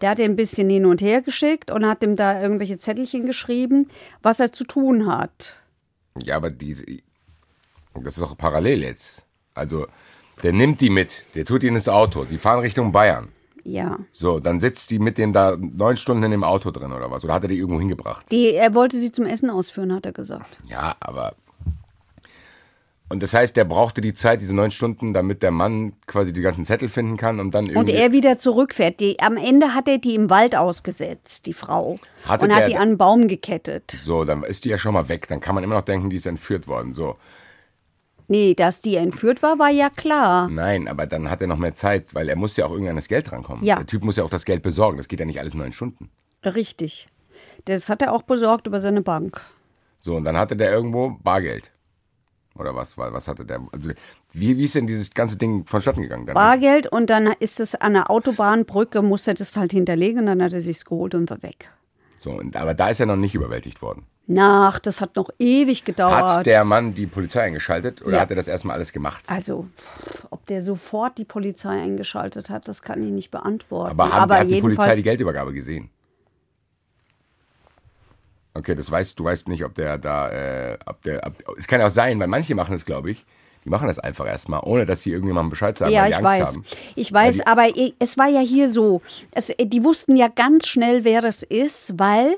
[0.02, 3.26] Der hat ihn ein bisschen hin und her geschickt und hat ihm da irgendwelche Zettelchen
[3.26, 3.89] geschrieben,
[4.21, 5.56] was er zu tun hat.
[6.21, 6.86] Ja, aber diese,
[7.93, 9.23] das ist doch parallel jetzt.
[9.54, 9.88] Also,
[10.41, 13.30] der nimmt die mit, der tut ihnen ins Auto, die fahren Richtung Bayern.
[13.65, 13.98] Ja.
[14.12, 17.24] So, dann sitzt die mit dem da neun Stunden in dem Auto drin oder was?
[17.24, 18.26] Oder hat er die irgendwo hingebracht?
[18.30, 20.58] Die, er wollte sie zum Essen ausführen, hat er gesagt.
[20.67, 21.34] Ja, aber.
[23.10, 26.41] Und das heißt, der brauchte die Zeit, diese neun Stunden, damit der Mann quasi die
[26.41, 27.93] ganzen Zettel finden kann und dann Und irgendwie.
[27.93, 29.00] er wieder zurückfährt.
[29.00, 31.98] Die, am Ende hat er die im Wald ausgesetzt, die Frau.
[32.26, 33.91] Hatte und der- hat die an einen Baum gekettet.
[33.91, 35.28] so, dann ist die ja schon mal weg.
[35.28, 36.93] Dann kann man immer noch denken, die ist entführt worden.
[36.96, 37.15] So.
[38.34, 40.50] Nee, dass die entführt war, war ja klar.
[40.50, 42.96] Nein, aber dann hat er noch mehr Zeit, weil er muss ja auch irgendwie an
[42.96, 43.63] das Geld rankommen.
[43.63, 43.76] Ja.
[43.76, 44.98] Der Typ muss ja auch das Geld besorgen.
[44.98, 46.10] Das geht ja nicht alles in neun Stunden.
[46.43, 47.08] Richtig.
[47.65, 49.39] Das hat er auch besorgt über seine Bank.
[50.02, 51.72] So, und dann hatte der irgendwo Bargeld.
[52.56, 52.98] Oder was?
[52.98, 53.62] Was hatte der?
[53.72, 53.91] Also,
[54.32, 56.26] wie, wie ist denn dieses ganze Ding vonstatten gegangen?
[56.26, 56.34] Dann?
[56.34, 60.26] Bargeld und dann ist es an der Autobahnbrücke, muss er das halt hinterlegen.
[60.26, 61.69] Dann hat er sich's geholt und war weg.
[62.17, 64.08] So, und, aber da ist er noch nicht überwältigt worden.
[64.25, 66.13] Nach, das hat noch ewig gedauert.
[66.29, 68.21] Hat der Mann die Polizei eingeschaltet oder Ja.
[68.21, 69.25] hat er das erstmal alles gemacht?
[69.27, 69.67] also,
[70.29, 73.91] ob der sofort die Polizei eingeschaltet hat, das kann ich nicht beantworten.
[73.91, 75.89] Aber, haben, hat die Polizei die Geldübergabe gesehen?
[78.53, 81.81] Okay, das weißt du weißt nicht, ob der da, äh, ob der, ob, es kann
[81.81, 83.25] auch sein, weil manche machen es, glaube ich.
[83.65, 86.17] Die machen das einfach erstmal, ohne dass sie irgendjemandem Bescheid sagen, Ja, weil die ich
[86.17, 86.47] Angst weiß.
[86.47, 86.65] haben.
[86.95, 87.67] Ich weiß, die- aber
[87.99, 89.02] es war ja hier so.
[89.34, 92.36] Es, die wussten ja ganz schnell, wer das ist, weil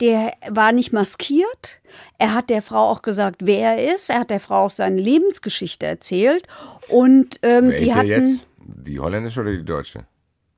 [0.00, 1.80] der war nicht maskiert.
[2.18, 4.10] Er hat der Frau auch gesagt, wer er ist.
[4.10, 6.46] Er hat der Frau auch seine Lebensgeschichte erzählt.
[6.88, 8.06] Und ähm, die hatten.
[8.06, 8.46] jetzt?
[8.58, 10.04] Die holländische oder die deutsche?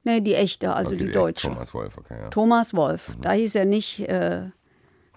[0.04, 1.48] Nee, die echte, also Okay, die deutsche.
[1.48, 2.28] Thomas Wolf, okay, ja.
[2.30, 3.12] Thomas Wolf.
[3.20, 4.42] Da hieß er nicht äh,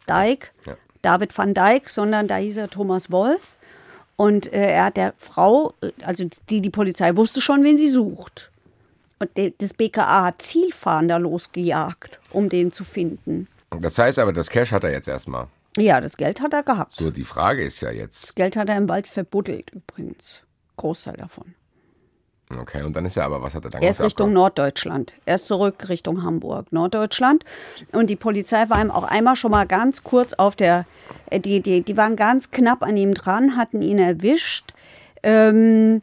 [0.09, 0.75] Dijk, Ja.
[1.01, 3.55] David van Dijk, sondern da hieß er Thomas Wolf.
[4.15, 7.89] Und äh, er hat der Frau, äh, also die, die Polizei wusste schon, wen sie
[7.89, 8.51] sucht.
[9.19, 13.47] Und de, das BKA hat Zielfahnder losgejagt, um den zu finden.
[13.69, 15.47] Das heißt aber, das Cash hat er jetzt erstmal.
[15.77, 16.93] Ja, das Geld hat er gehabt.
[16.93, 20.43] So, die Frage ist ja jetzt, Das Geld hat er im Wald verbuddelt übrigens.
[20.75, 21.53] Großteil davon.
[22.59, 24.01] Okay, und dann ist ja aber, was hat er dann Er ist?
[24.01, 25.15] Richtung Norddeutschland.
[25.25, 27.45] Er ist zurück Richtung Hamburg, Norddeutschland.
[27.91, 30.85] Und die Polizei war ihm auch einmal schon mal ganz kurz auf der,
[31.29, 34.73] äh, die, die, die waren ganz knapp an ihm dran, hatten ihn erwischt.
[35.23, 36.01] Ähm,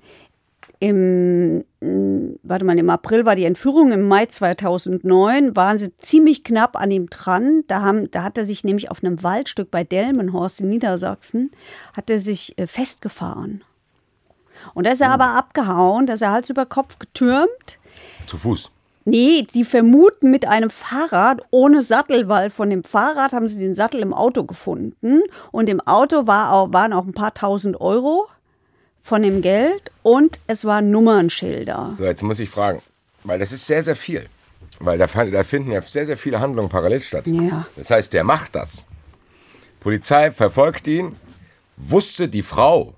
[0.80, 6.44] im, mh, warte mal, im April war die Entführung, im Mai 2009 waren sie ziemlich
[6.44, 7.64] knapp an ihm dran.
[7.66, 11.50] Da, haben, da hat er sich nämlich auf einem Waldstück bei Delmenhorst in Niedersachsen,
[11.96, 13.64] hat er sich äh, festgefahren.
[14.74, 17.78] Und da ist er aber abgehauen, da ist er Hals über Kopf getürmt.
[18.26, 18.70] Zu Fuß.
[19.04, 23.74] Nee, sie vermuten mit einem Fahrrad ohne Sattel, weil von dem Fahrrad haben sie den
[23.74, 25.22] Sattel im Auto gefunden.
[25.50, 28.28] Und im Auto war auch, waren auch ein paar tausend Euro
[29.02, 31.94] von dem Geld und es waren Nummernschilder.
[31.96, 32.82] So, jetzt muss ich fragen,
[33.24, 34.26] weil das ist sehr, sehr viel.
[34.80, 37.26] Weil da, da finden ja sehr, sehr viele Handlungen parallel statt.
[37.26, 37.66] Ja.
[37.76, 38.84] Das heißt, der macht das.
[39.80, 41.16] Polizei verfolgt ihn,
[41.78, 42.92] wusste die Frau,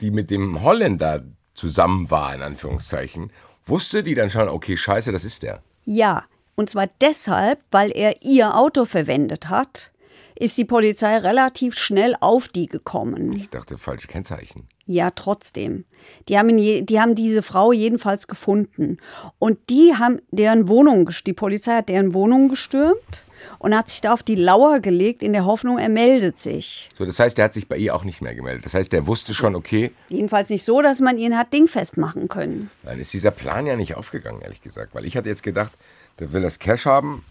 [0.00, 3.32] die mit dem Holländer zusammen war, in Anführungszeichen,
[3.66, 5.62] wusste die dann schon, okay, scheiße, das ist der.
[5.84, 9.90] Ja, und zwar deshalb, weil er ihr Auto verwendet hat,
[10.34, 13.32] ist die Polizei relativ schnell auf die gekommen.
[13.32, 14.68] Ich dachte, falsche Kennzeichen.
[14.86, 15.84] Ja, trotzdem.
[16.28, 18.98] Die haben, je, die haben diese Frau jedenfalls gefunden.
[19.38, 23.27] Und die haben deren Wohnung, die Polizei hat deren Wohnung gestürmt
[23.58, 26.88] und hat sich da auf die Lauer gelegt in der Hoffnung, er meldet sich.
[26.98, 28.64] So, das heißt, der hat sich bei ihr auch nicht mehr gemeldet.
[28.64, 32.28] Das heißt, der wusste schon, okay, Jedenfalls nicht so, dass man ihn hat dingfest machen
[32.28, 32.70] können.
[32.84, 34.94] dann ist dieser Plan ja nicht aufgegangen, ehrlich gesagt.
[34.94, 35.72] Weil ich hatte jetzt gedacht,
[36.18, 37.24] der will das Cash haben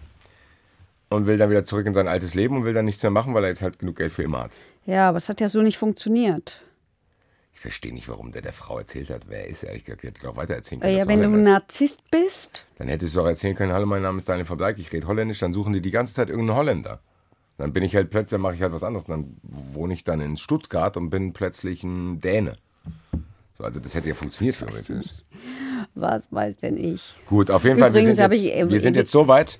[1.09, 3.33] und will dann wieder zurück in sein altes Leben und will dann nichts mehr machen,
[3.33, 4.51] weil er jetzt halt genug Geld für immer hat.
[4.85, 6.61] Ja, aber es hat ja so nicht funktioniert.
[7.57, 9.63] Ich verstehe nicht, warum der der Frau erzählt hat, wer er ist.
[9.63, 10.97] Ehrlich gesagt, hätte doch weiter erzählen Äh, können.
[10.99, 11.41] ja, dass er wenn du ein.
[11.43, 14.77] Narzisst bist, Dann hättest du auch erzählen können, hallo, mein Name ist Daniel von Bleik,
[14.77, 16.99] ich rede Holländisch, dann suchen die die ganze Zeit irgendeinen Holländer.
[17.57, 19.07] Dann bin ich halt plötzlich, dann mache ich halt was anderes.
[19.07, 22.57] Dann wohne ich dann in Stuttgart und bin plötzlich ein Däne.
[23.57, 25.23] So, also das hätte ja funktioniert theoretisch.
[25.95, 27.15] was weiß denn ich?
[27.25, 29.57] Gut, auf jeden Fall, wir sind, jetzt, ich, äh, wir sind äh, jetzt so weit.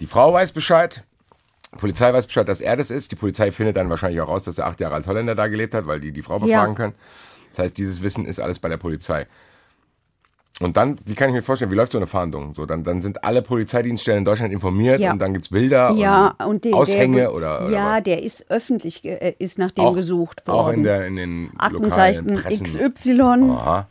[0.00, 1.04] Die Frau weiß Bescheid.
[1.74, 3.12] Die Polizei weiß Bescheid, dass er das ist.
[3.12, 5.74] Die Polizei findet dann wahrscheinlich auch raus, dass er acht Jahre als Holländer da gelebt
[5.74, 6.94] hat, weil die die Frau befragen können.
[7.50, 9.26] Das heißt, dieses Wissen ist alles bei der Polizei.
[10.58, 12.54] Und dann, wie kann ich mir vorstellen, wie läuft so eine Fahndung?
[12.54, 15.10] So, dann, dann sind alle Polizeidienststellen in Deutschland informiert Ja.
[15.12, 18.02] und dann gibt es Bilder Ja, und, und den, Aushänge der, oder, oder Ja, was?
[18.02, 20.58] der ist öffentlich, äh, ist nach dem auch, gesucht worden.
[20.58, 22.92] Auch in, der, in den lokalen Aktenzeichen Pressen.
[22.94, 23.20] XY.
[23.52, 23.88] Aha.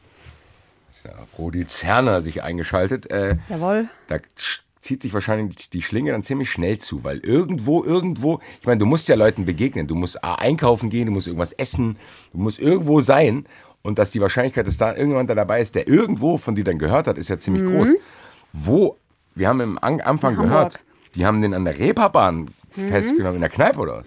[0.92, 3.10] Ist ja Rudi Zerner sich eingeschaltet.
[3.10, 3.88] Äh, Jawohl.
[4.08, 4.18] da
[4.82, 8.86] zieht sich wahrscheinlich die Schlinge dann ziemlich schnell zu, weil irgendwo, irgendwo, ich meine, du
[8.86, 11.98] musst ja Leuten begegnen, du musst A, einkaufen gehen, du musst irgendwas essen,
[12.32, 13.46] du musst irgendwo sein
[13.82, 16.80] und dass die Wahrscheinlichkeit, dass da irgendjemand da dabei ist, der irgendwo von dir dann
[16.80, 17.96] gehört hat, ist ja ziemlich groß.
[18.54, 18.98] Wo,
[19.36, 20.50] wir haben im An Anfang Hamburg.
[20.50, 20.80] gehört,
[21.16, 24.06] die haben den an der Reeperbahn festgenommen, in der Kneipe oder was?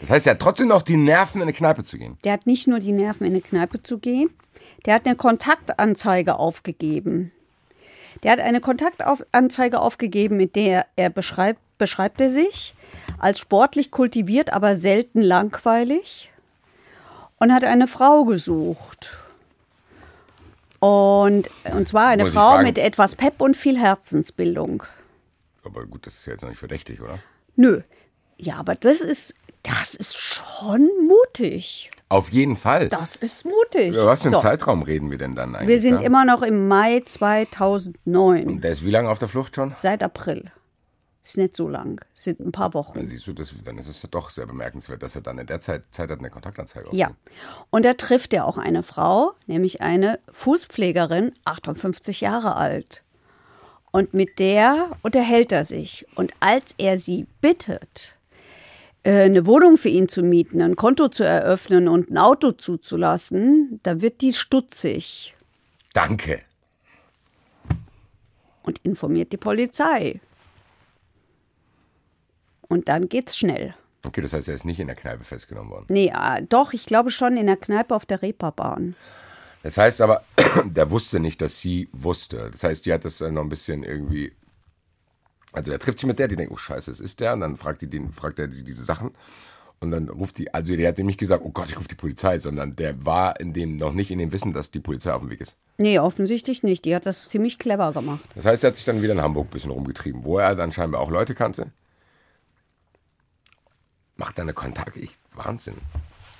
[0.00, 2.18] Das heißt, er hat trotzdem noch die Nerven, in eine Kneipe zu gehen.
[2.24, 4.30] Der hat nicht nur die Nerven, in eine Kneipe zu gehen,
[4.86, 7.32] der hat eine Kontaktanzeige aufgegeben.
[8.22, 12.74] Der hat eine Kontaktanzeige aufgegeben, mit der er beschreibt, beschreibt er sich
[13.18, 16.30] als sportlich kultiviert, aber selten langweilig
[17.38, 19.16] und hat eine Frau gesucht.
[20.80, 24.84] Und, und zwar eine Frau fragen- mit etwas Pep und viel Herzensbildung.
[25.64, 27.18] Aber gut, das ist ja jetzt noch nicht verdächtig, oder?
[27.56, 27.82] Nö.
[28.36, 31.90] Ja, aber das ist, das ist schon mutig.
[32.10, 32.88] Auf jeden Fall.
[32.88, 33.88] Das ist mutig.
[33.94, 34.40] Über was für einen So.
[34.42, 35.68] Zeitraum reden wir denn dann eigentlich?
[35.68, 36.06] Wir sind da?
[36.06, 38.60] immer noch im Mai 2009.
[38.60, 39.74] Der ist wie lange auf der Flucht schon?
[39.76, 40.50] Seit April.
[41.22, 42.00] Ist nicht so lang.
[42.14, 43.06] Sind ein paar Dann Wochen.
[43.08, 45.82] siehst du, das, dann ist es doch sehr bemerkenswert, dass er dann in der Zeit,
[45.90, 47.10] Zeit hat eine Kontaktanzeige Ja.
[47.68, 53.02] Und da trifft er auch eine Frau, nämlich eine Fußpflegerin, 58 Jahre alt.
[53.90, 56.06] Und mit der unterhält er sich.
[56.14, 58.14] Und als er sie bittet,
[59.10, 64.00] eine Wohnung für ihn zu mieten, ein Konto zu eröffnen und ein Auto zuzulassen, da
[64.00, 65.34] wird die stutzig
[65.94, 66.42] Danke.
[68.62, 70.20] und informiert die Polizei.
[72.68, 73.74] Und dann geht's schnell.
[74.04, 75.86] Okay, das heißt, er ist nicht in der Kneipe festgenommen worden.
[75.88, 78.94] Nee, äh, doch, ich glaube schon in der Kneipe auf der Reeperbahn.
[79.62, 80.22] Das heißt aber,
[80.64, 82.50] der wusste nicht, dass sie wusste.
[82.50, 84.32] Das heißt, die hat das äh, noch ein bisschen irgendwie.
[85.52, 87.32] Also der trifft sich mit der, die denkt, oh scheiße, es ist der.
[87.32, 89.12] Und dann fragt, die den, fragt er sie diese Sachen.
[89.80, 91.94] Und dann ruft die, also der hat dem nicht gesagt, oh Gott, ich rufe die
[91.94, 95.22] Polizei, sondern der war in dem noch nicht in dem Wissen, dass die Polizei auf
[95.22, 95.56] dem Weg ist.
[95.76, 96.84] Nee, offensichtlich nicht.
[96.84, 98.24] Die hat das ziemlich clever gemacht.
[98.34, 100.72] Das heißt, er hat sich dann wieder in Hamburg ein bisschen rumgetrieben, wo er dann
[100.72, 101.70] scheinbar auch Leute kannte.
[104.16, 105.76] Macht dann eine Kontakt, ich, Wahnsinn.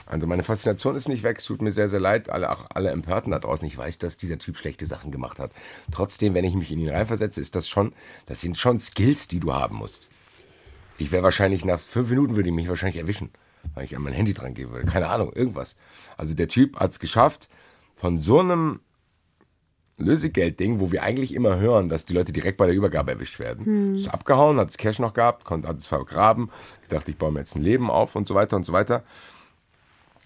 [0.09, 2.91] Also meine Faszination ist nicht weg, es tut mir sehr, sehr leid, alle, auch alle
[2.91, 3.67] Empörten da draußen.
[3.67, 5.53] Ich weiß, dass dieser Typ schlechte Sachen gemacht hat.
[5.93, 7.93] Trotzdem, wenn ich mich in ihn reinversetze, ist das schon,
[8.27, 10.09] das sind schon Skills, die du haben musst.
[10.97, 13.31] Ich wäre wahrscheinlich nach fünf Minuten würde ich mich wahrscheinlich erwischen,
[13.75, 14.87] weil ich an mein Handy dran gehen würde.
[14.87, 15.77] Keine Ahnung, irgendwas.
[16.17, 17.51] Also der Typ hat es geschafft,
[17.97, 18.81] von so einem
[19.99, 23.67] Lösegeldding, wo wir eigentlich immer hören, dass die Leute direkt bei der Übergabe erwischt werden.
[23.67, 23.95] Hm.
[23.95, 26.51] Ist abgehauen, hat das Cash noch gehabt, konnte, hat es vergraben,
[26.89, 29.05] gedacht, ich baue mir jetzt ein Leben auf und so weiter und so weiter.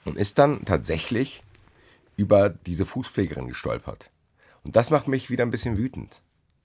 [0.05, 1.43] Und ist dann tatsächlich
[2.17, 4.11] über diese Fußpflegerin gestolpert.
[4.65, 6.23] Und das macht mich wieder ein bisschen wütend,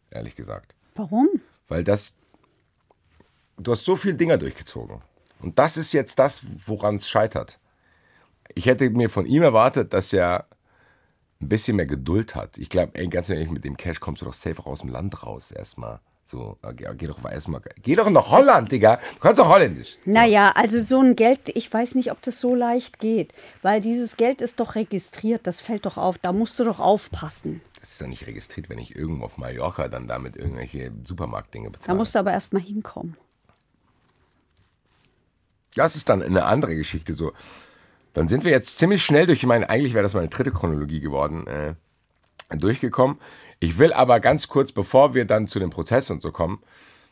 [0.09, 0.75] ehrlich gesagt.
[0.95, 1.29] Warum?
[1.67, 2.15] Weil das,
[3.57, 5.01] du hast so viele Dinger durchgezogen.
[5.39, 7.59] Und das ist jetzt das, woran es scheitert.
[8.55, 10.47] Ich hätte mir von ihm erwartet, dass er
[11.41, 12.57] ein bisschen mehr Geduld hat.
[12.57, 15.23] Ich glaube, ey, ganz ehrlich, mit dem Cash kommst du doch safe aus dem Land
[15.23, 15.99] raus erstmal.
[16.29, 17.61] So, geh, geh doch erstmal.
[17.81, 18.99] Geh doch nach Holland, Digga.
[19.13, 19.97] Du kannst doch Holländisch.
[20.03, 23.33] Naja, also so ein Geld, ich weiß nicht, ob das so leicht geht.
[23.61, 27.61] Weil dieses Geld ist doch registriert, das fällt doch auf, da musst du doch aufpassen.
[27.79, 31.95] Das ist doch nicht registriert, wenn ich irgendwo auf Mallorca dann damit irgendwelche Supermarktdinge bezahle.
[31.95, 33.15] Da musst du aber erstmal hinkommen.
[35.75, 37.13] Das ist dann eine andere Geschichte.
[37.13, 37.31] So,
[38.11, 40.99] dann sind wir jetzt ziemlich schnell durch, ich meine, eigentlich wäre das meine dritte Chronologie
[40.99, 41.75] geworden, äh,
[42.49, 43.17] durchgekommen.
[43.59, 46.59] Ich will aber ganz kurz, bevor wir dann zu dem Prozess und so kommen,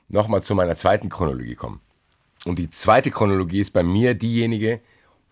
[0.09, 1.81] nochmal zu meiner zweiten Chronologie kommen.
[2.45, 4.81] Und die zweite Chronologie ist bei mir diejenige,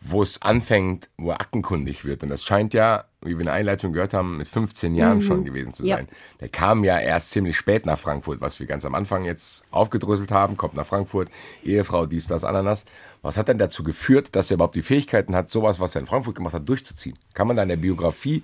[0.06, 2.24] wo es anfängt, wo er aktenkundig wird.
[2.24, 5.22] Und das scheint ja, wie wir in der Einleitung gehört haben, mit 15 Jahren mhm.
[5.22, 6.08] schon gewesen zu sein.
[6.10, 6.18] Ja.
[6.42, 10.32] Der kam ja erst ziemlich spät nach Frankfurt, was wir ganz am Anfang jetzt aufgedröselt
[10.32, 11.30] haben, kommt nach Frankfurt,
[11.64, 12.84] Ehefrau, dies, das, Ananas.
[13.22, 16.08] Was hat denn dazu geführt, dass er überhaupt die Fähigkeiten hat, sowas, was er in
[16.08, 17.18] Frankfurt gemacht hat, durchzuziehen?
[17.34, 18.44] Kann man da in der Biografie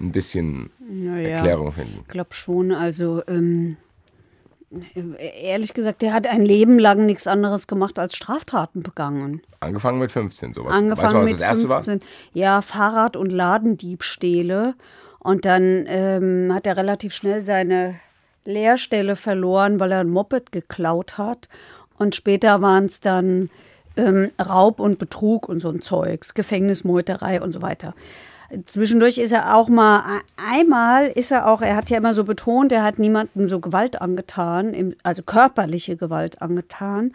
[0.00, 2.00] ein bisschen naja, Erklärung finden?
[2.02, 2.72] Ich glaube schon.
[2.72, 3.76] Also ähm,
[5.18, 9.42] ehrlich gesagt, der hat ein Leben lang nichts anderes gemacht als Straftaten begangen.
[9.60, 10.74] Angefangen mit 15, sowas.
[10.74, 12.00] Angefangen weißt du, was mit das 15.
[12.00, 12.06] War?
[12.32, 14.74] Ja, Fahrrad- und Ladendiebstähle.
[15.18, 17.96] Und dann ähm, hat er relativ schnell seine
[18.44, 21.48] Lehrstelle verloren, weil er ein Moped geklaut hat.
[21.98, 23.50] Und später waren es dann
[23.96, 27.94] ähm, Raub und Betrug und so ein Zeugs, Gefängnismeuterei und so weiter.
[28.66, 32.72] Zwischendurch ist er auch mal, einmal ist er auch, er hat ja immer so betont,
[32.72, 37.12] er hat niemandem so Gewalt angetan, also körperliche Gewalt angetan.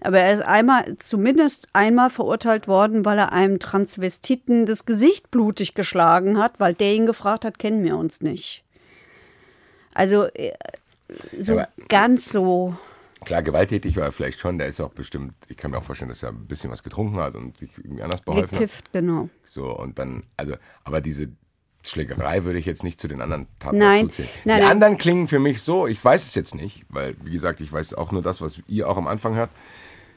[0.00, 5.74] Aber er ist einmal, zumindest einmal verurteilt worden, weil er einem Transvestiten das Gesicht blutig
[5.74, 8.62] geschlagen hat, weil der ihn gefragt hat, kennen wir uns nicht.
[9.94, 10.52] Also äh,
[11.40, 12.74] so Aber ganz so.
[13.26, 14.56] Klar, gewalttätig war er vielleicht schon.
[14.56, 17.16] Der ist auch bestimmt, ich kann mir auch vorstellen, dass er ein bisschen was getrunken
[17.16, 18.92] hat und sich irgendwie anders beholfen Gekifft, hat.
[18.92, 19.28] genau.
[19.44, 21.28] So, und dann, also, aber diese
[21.82, 24.28] Schlägerei würde ich jetzt nicht zu den anderen Taten nein, zuzählen.
[24.44, 24.70] Nein, die nein.
[24.70, 27.94] anderen klingen für mich so, ich weiß es jetzt nicht, weil, wie gesagt, ich weiß
[27.94, 29.50] auch nur das, was ihr auch am Anfang hört.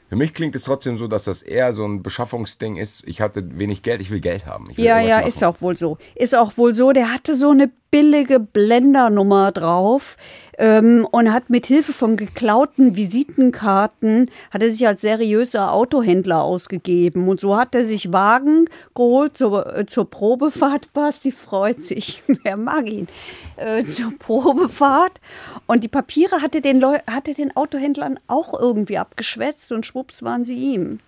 [0.08, 3.02] Für mich klingt es trotzdem so, dass das eher so ein Beschaffungsding ist.
[3.06, 4.66] Ich hatte wenig Geld, ich will Geld haben.
[4.68, 5.28] Will ja, ja, machen.
[5.28, 5.98] ist auch wohl so.
[6.16, 6.90] Ist auch wohl so.
[6.92, 10.16] Der hatte so eine billige Blendernummer drauf
[10.58, 17.28] ähm, und hat mit Hilfe von geklauten Visitenkarten hat er sich als seriöser Autohändler ausgegeben
[17.28, 20.92] und so hat er sich Wagen geholt zur, äh, zur Probefahrt.
[20.92, 23.08] Basti freut sich, wer mag ihn,
[23.56, 25.20] äh, zur Probefahrt
[25.66, 30.44] und die Papiere hatte den, Leu hatte den Autohändlern auch irgendwie abgeschwätzt und schwupps waren
[30.44, 30.98] sie ihm.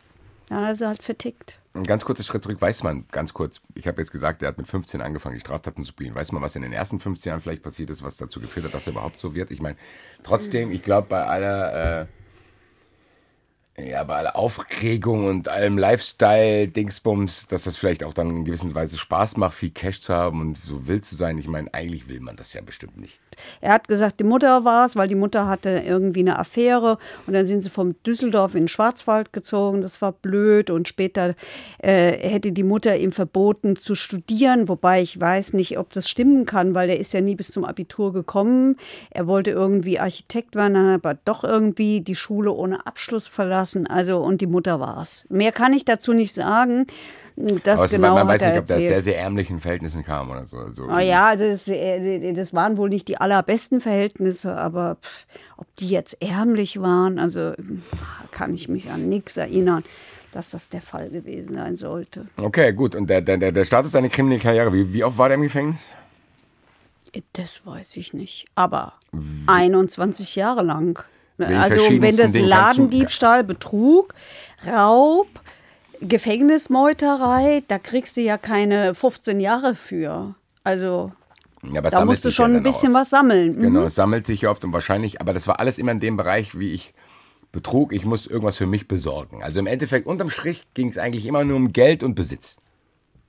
[0.49, 1.62] Dann hat er sie halt vertickt.
[1.75, 2.61] Ein ganz kurzer Schritt zurück.
[2.61, 5.85] Weiß man, ganz kurz, ich habe jetzt gesagt, er hat mit 15 angefangen, die Straftaten
[5.85, 6.15] zu begehen.
[6.15, 8.75] Weiß man, was in den ersten 15 Jahren vielleicht passiert ist, was dazu geführt hat,
[8.75, 9.51] dass er überhaupt so wird?
[9.51, 9.77] Ich meine,
[10.23, 12.07] trotzdem, ich glaube, bei aller äh,
[13.79, 18.99] ja, bei aller Aufregung und allem Lifestyle-Dingsbums, dass das vielleicht auch dann in gewisser Weise
[18.99, 21.39] Spaß macht, viel Cash zu haben und so wild zu sein.
[21.39, 23.19] Ich meine, eigentlich will man das ja bestimmt nicht.
[23.61, 27.35] Er hat gesagt, die Mutter war es, weil die Mutter hatte irgendwie eine Affäre und
[27.35, 29.83] dann sind sie vom Düsseldorf in den Schwarzwald gezogen.
[29.83, 31.35] Das war blöd und später
[31.79, 36.47] äh, hätte die Mutter ihm verboten zu studieren, wobei ich weiß nicht, ob das stimmen
[36.47, 38.77] kann, weil er ist ja nie bis zum Abitur gekommen.
[39.11, 43.87] Er wollte irgendwie Architekt werden, aber doch irgendwie die Schule ohne Abschluss verlassen lassen.
[43.87, 45.25] Also, und die Mutter war es.
[45.29, 46.87] Mehr kann ich dazu nicht sagen.
[47.65, 50.47] Das Aber genau man weiß nicht, ob der aus sehr, sehr ärmlichen Verhältnissen kam oder
[50.47, 50.59] so.
[50.59, 55.27] Also, ah, ja, also das, äh, das, waren wohl nicht die allerbesten Verhältnisse, aber pff,
[55.57, 57.53] ob die jetzt ärmlich waren, also
[58.31, 59.85] kann ich mich an nichts erinnern.
[60.33, 62.27] dass das der Fall gewesen sein sollte.
[62.39, 62.95] Okay, gut.
[62.95, 64.73] Und der, der, der der startet seine kriminelle Karriere.
[64.73, 65.77] Wie, wie oft war der im Gefängnis?
[67.35, 68.47] Das weiß ich nicht.
[68.55, 68.95] Aber
[69.47, 71.05] 21 Jahre lang.
[71.37, 74.15] Wegen Also wenn das Ladendiebstahl, Betrug,
[74.67, 75.29] Raub,
[76.09, 80.35] Gefängnismeuterei, da kriegst du ja keine 15 Jahre für.
[80.65, 81.13] Also
[81.73, 83.03] Ja, es da musst du schon ja ein bisschen auf.
[83.03, 83.57] was sammeln.
[83.57, 83.63] Mhm.
[83.63, 86.17] Genau, es sammelt sich ja oft und wahrscheinlich, aber das war alles immer in dem
[86.17, 86.95] Bereich, wie ich
[87.53, 89.43] betrug, ich muss irgendwas für mich besorgen.
[89.43, 92.57] Also im Endeffekt, unterm Strich ging es eigentlich immer nur um Geld und Besitz.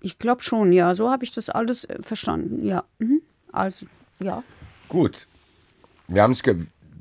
[0.02, 0.96] Ich glaube schon, ja.
[0.96, 2.66] So habe ich das alles äh, verstanden.
[2.66, 2.84] Ja.
[3.00, 3.22] Mhm.
[3.52, 3.86] Also,
[4.20, 4.44] ja.
[4.90, 5.28] Gut.
[6.08, 6.56] Wir, haben's ge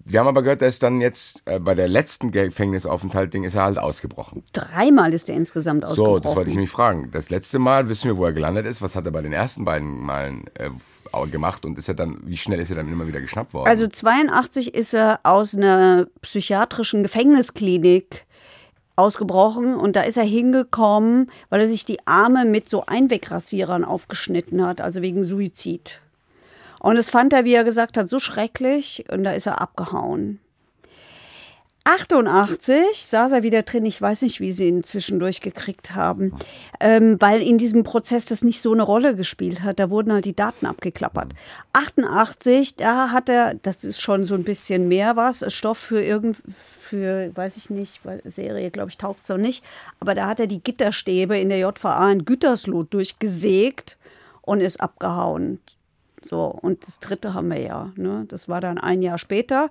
[0.04, 3.78] wir haben aber gehört, dass dann jetzt äh, bei der letzten Gefängnisaufenthalt-Ding ist er halt
[3.78, 4.42] ausgebrochen.
[4.52, 6.22] Dreimal ist er insgesamt So, ausgebrochen.
[6.22, 7.10] das wollte ich mich fragen.
[7.12, 8.82] Das letzte Mal wissen wir, wo er gelandet ist.
[8.82, 10.70] Was hat er bei den ersten beiden Malen äh,
[11.28, 13.68] gemacht und ist er dann, wie schnell ist er dann immer wieder geschnappt worden?
[13.68, 18.24] Also 82 ist er aus einer psychiatrischen Gefängnisklinik
[18.96, 24.64] ausgebrochen und da ist er hingekommen, weil er sich die Arme mit so Einwegrasierern aufgeschnitten
[24.66, 26.00] hat, also wegen Suizid.
[26.82, 30.40] Und das fand er, wie er gesagt hat, so schrecklich und da ist er abgehauen.
[31.84, 33.86] 88 saß er wieder drin.
[33.86, 36.32] Ich weiß nicht, wie sie ihn zwischendurch gekriegt haben,
[36.80, 39.78] ähm, weil in diesem Prozess das nicht so eine Rolle gespielt hat.
[39.78, 41.34] Da wurden halt die Daten abgeklappert.
[41.72, 46.36] 88, da hat er, das ist schon so ein bisschen mehr was, Stoff für irgend,
[46.80, 49.64] für, weiß ich nicht, weil Serie, glaube ich, taugt so nicht.
[50.00, 53.98] Aber da hat er die Gitterstäbe in der JVA in Gütersloh durchgesägt
[54.40, 55.60] und ist abgehauen.
[56.24, 57.92] So, und das dritte haben wir ja.
[57.96, 58.24] Ne?
[58.28, 59.70] Das war dann ein Jahr später.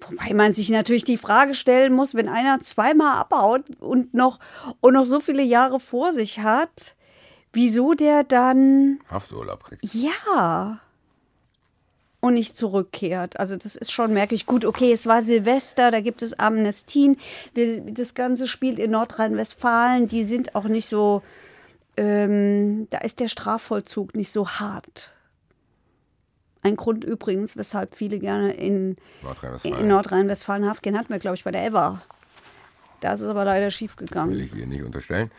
[0.00, 4.38] Wobei man sich natürlich die Frage stellen muss, wenn einer zweimal abhaut und noch,
[4.80, 6.96] und noch so viele Jahre vor sich hat,
[7.52, 9.84] wieso der dann, Hafturlaub kriegt.
[9.94, 10.80] ja,
[12.20, 13.38] und nicht zurückkehrt.
[13.40, 14.46] Also das ist schon merklich.
[14.46, 17.18] Gut, okay, es war Silvester, da gibt es Amnestien.
[17.54, 20.06] Das Ganze spielt in Nordrhein-Westfalen.
[20.06, 21.22] Die sind auch nicht so,
[21.96, 25.10] ähm, da ist der Strafvollzug nicht so hart.
[26.62, 29.80] Ein Grund übrigens, weshalb viele gerne in, Nordrhein-Westfalen.
[29.80, 32.00] in Nordrhein-Westfalen Haft gehen, hatten wir, glaube ich, bei der Eva.
[33.00, 35.32] Da ist aber leider schief Will ich hier nicht unterstellen.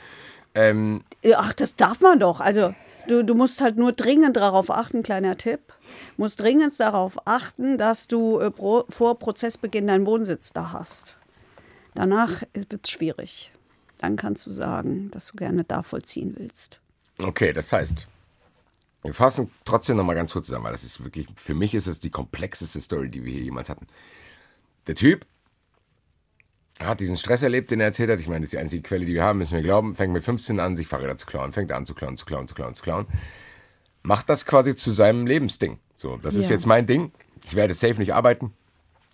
[0.54, 1.04] Ähm,
[1.36, 2.42] Ach, das darf man doch.
[2.42, 2.76] Also,
[3.08, 5.62] du, du musst halt nur dringend darauf achten, kleiner Tipp,
[6.18, 11.16] musst dringend darauf achten, dass du äh, pro, vor Prozessbeginn deinen Wohnsitz da hast.
[11.96, 13.52] Danach wird es schwierig.
[14.00, 16.82] Dann kannst du sagen, dass du gerne da vollziehen willst.
[17.22, 18.08] okay, das heißt,
[19.04, 22.00] wir fassen trotzdem nochmal ganz kurz zusammen, weil das ist wirklich, für mich ist es
[22.00, 23.88] die komplexeste Story, die wir hier jemals hatten.
[24.88, 25.26] Der Typ
[26.80, 28.20] hat diesen Stress erlebt, den er erzählt hat.
[28.20, 29.96] Ich meine, das ist die einzige Quelle, die wir haben, müssen wir glauben.
[29.96, 31.54] Fängt mit 15 an, sich Fahrräder zu klauen.
[31.54, 33.06] Fängt an zu klauen, zu klauen, zu klauen, zu klauen.
[34.02, 35.80] Macht das quasi zu seinem Lebensding.
[35.98, 36.56] So, das ist Ja.
[36.56, 37.12] jetzt mein Ding.
[37.46, 38.54] Ich werde safe nicht arbeiten.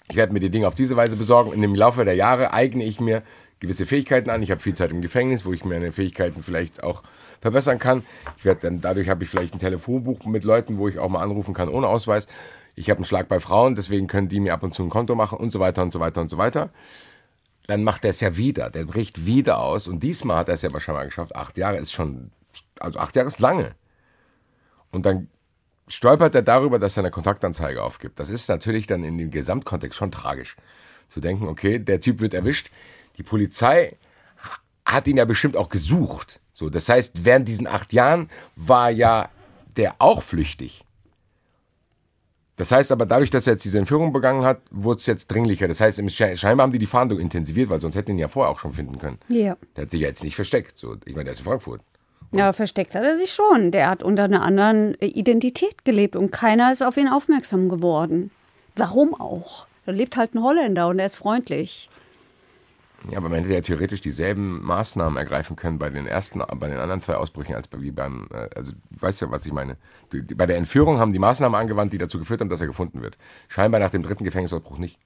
[0.10, 1.52] Ich werde mir die Dinge auf diese Weise besorgen.
[1.52, 3.22] Und im Laufe der Jahre eigne ich mir
[3.60, 4.42] gewisse Fähigkeiten an.
[4.42, 7.04] Ich habe viel Zeit im Gefängnis, wo ich meine Fähigkeiten vielleicht auch
[7.42, 8.04] verbessern kann.
[8.38, 11.22] Ich werde dann, dadurch habe ich vielleicht ein Telefonbuch mit Leuten, wo ich auch mal
[11.22, 12.28] anrufen kann ohne Ausweis.
[12.76, 15.16] Ich habe einen Schlag bei Frauen, deswegen können die mir ab und zu ein Konto
[15.16, 16.70] machen und so weiter und so weiter und so weiter.
[17.68, 18.70] Dann macht er es ja wieder.
[18.70, 19.88] Der bricht wieder aus.
[19.88, 21.36] Und diesmal hat er es ja wahrscheinlich geschafft.
[21.36, 22.32] Acht Jahre ist schon,
[22.80, 23.76] also acht Jahre ist lange.
[24.92, 25.30] Und dann
[25.88, 28.20] stolpert er darüber, dass er eine Kontaktanzeige aufgibt.
[28.20, 30.56] Das ist natürlich dann in dem Gesamtkontext schon tragisch.
[31.10, 32.72] Zu denken, okay, der Typ wird erwischt.
[33.18, 33.98] Die Polizei
[34.86, 36.40] hat ihn ja bestimmt auch gesucht.
[36.60, 39.30] So, das heißt, während diesen acht Jahren war ja
[39.78, 40.84] der auch flüchtig.
[42.58, 45.70] Das heißt aber, dadurch, dass er jetzt diese Entführung begangen hat, wurde es jetzt dringlicher.
[45.70, 48.28] Das heißt, im Sche- scheinbar haben die die Fahndung intensiviert, weil sonst hätten ihn ja
[48.28, 49.20] vorher auch schon finden können.
[49.30, 49.56] Ja.
[49.78, 50.78] Der hat sich ja jetzt nicht versteckt.
[50.78, 51.80] So, ich meine, der ist in Frankfurt.
[52.36, 53.72] Ja, versteckt hat er sich schon.
[53.72, 58.32] Der hat unter einer anderen äh, Identität gelebt und keiner ist auf ihn aufmerksam geworden.
[58.76, 59.66] Warum auch?
[59.86, 61.88] Da lebt halt ein Holländer und er ist freundlich.
[63.10, 66.78] Ja, aber man hätte ja theoretisch dieselben Maßnahmen ergreifen können bei den ersten, bei den
[66.80, 69.78] anderen zwei Ausbrüchen als bei, wie beim, äh, also du weißt ja, was ich meine.
[70.12, 72.68] Die, die, bei der Entführung haben die Maßnahmen angewandt, die dazu geführt haben, dass er
[72.68, 73.18] gefunden wird.
[73.48, 75.00] Scheinbar nach dem dritten Gefängnisausbruch nicht.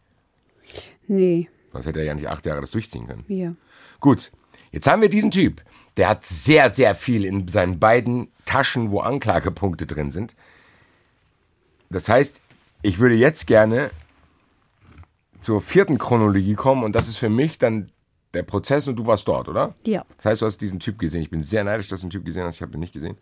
[1.08, 3.26] Nee, Sonst hätte er ja nicht acht Jahre das durchziehen können.
[3.28, 3.56] wir.
[4.00, 4.32] Gut,
[4.72, 5.62] jetzt haben wir diesen Typ.
[5.98, 10.36] Der hat sehr, sehr viel in seinen beiden Taschen, wo Anklagepunkte drin sind.
[11.90, 12.40] Das heißt,
[12.84, 13.90] ich würde jetzt gerne
[15.44, 17.92] zur vierten Chronologie kommen und das ist für mich dann
[18.34, 19.76] der Prozess und du warst dort, oder?
[19.86, 20.06] Ja.
[20.18, 21.22] Das heißt, du hast diesen Typ gesehen.
[21.22, 22.56] Ich bin sehr neidisch, dass du den Typ gesehen hast.
[22.56, 23.18] Ich habe ihn nicht gesehen.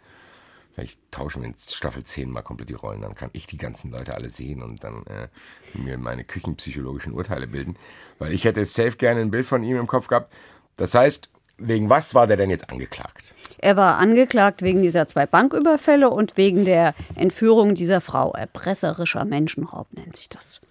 [0.73, 3.01] Vielleicht tauschen wir in Staffel 10 mal komplett die Rollen.
[3.01, 5.27] Dann kann ich die ganzen Leute alle sehen und dann äh,
[5.73, 7.75] mir meine küchenpsychologischen Urteile bilden.
[8.19, 10.31] Weil ich hätte safe gerne ein Bild von ihm im Kopf gehabt.
[10.77, 13.35] Das heißt, wegen was war der denn jetzt angeklagt?
[13.57, 18.31] Er war angeklagt wegen dieser zwei Banküberfälle und wegen der Entführung dieser Frau.
[18.31, 20.61] Erpresserischer Menschenraub nennt sich das.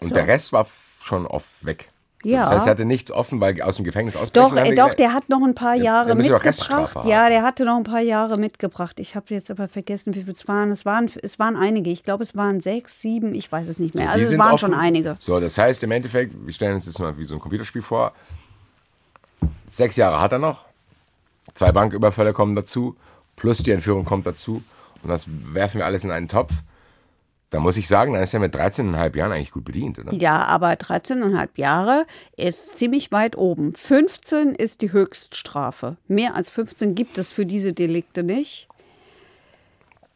[0.00, 0.66] Und der Rest war
[1.02, 1.90] schon oft weg.
[2.22, 2.40] Ja.
[2.40, 4.54] Das heißt, er hatte nichts offen, weil aus dem Gefängnis ausbrechen.
[4.54, 7.06] Doch, äh, doch, der hat noch ein paar Jahre mitgebracht.
[7.06, 9.00] Ja, der hatte noch ein paar Jahre mitgebracht.
[9.00, 10.70] Ich habe jetzt aber vergessen, wie viel es waren.
[10.70, 11.90] Es waren, es waren einige.
[11.90, 14.10] Ich glaube, es waren sechs, sieben, ich weiß es nicht mehr.
[14.10, 14.58] Also es waren offen.
[14.58, 15.16] schon einige.
[15.18, 18.12] So, das heißt im Endeffekt, wir stellen uns jetzt mal wie so ein Computerspiel vor.
[19.66, 20.66] Sechs Jahre hat er noch.
[21.54, 22.96] Zwei Banküberfälle kommen dazu.
[23.36, 24.62] Plus die Entführung kommt dazu.
[25.02, 26.52] Und das werfen wir alles in einen Topf.
[27.50, 30.14] Da muss ich sagen, dann ist er mit 13,5 Jahren eigentlich gut bedient, oder?
[30.14, 33.74] Ja, aber 13,5 Jahre ist ziemlich weit oben.
[33.74, 35.96] 15 ist die Höchststrafe.
[36.06, 38.68] Mehr als 15 gibt es für diese Delikte nicht.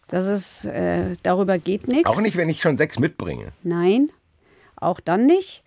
[0.06, 2.08] Das ist, äh, darüber geht nichts.
[2.08, 3.48] Auch nicht, wenn ich schon sechs mitbringe.
[3.64, 4.10] Nein,
[4.76, 5.64] auch dann nicht.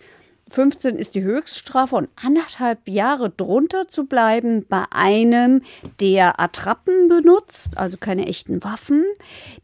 [0.50, 5.62] 15 ist die Höchststrafe und anderthalb Jahre drunter zu bleiben bei einem,
[6.00, 9.04] der Attrappen benutzt, also keine echten Waffen,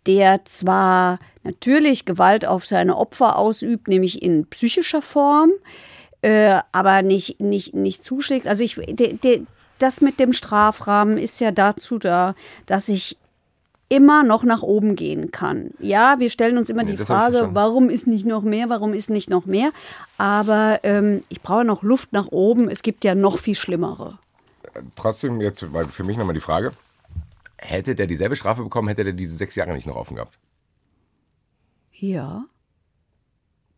[0.05, 5.51] der zwar natürlich Gewalt auf seine Opfer ausübt, nämlich in psychischer Form,
[6.21, 8.47] äh, aber nicht, nicht, nicht zuschlägt.
[8.47, 9.41] Also ich, der, der,
[9.79, 13.17] das mit dem Strafrahmen ist ja dazu da, dass ich
[13.93, 15.71] immer noch nach oben gehen kann.
[15.79, 19.09] Ja, wir stellen uns immer Nee, die Frage, warum ist nicht noch mehr, warum ist
[19.09, 19.71] nicht noch mehr?
[20.17, 22.69] Aber ähm, ich brauche noch Luft nach oben.
[22.69, 24.17] Es gibt ja noch viel schlimmere.
[24.95, 26.73] Trotzdem, jetzt weil für mich nochmal die Frage:
[27.57, 30.37] Hätte der dieselbe Strafe bekommen, hätte der diese sechs Jahre nicht noch offen gehabt?
[31.91, 32.45] Ja.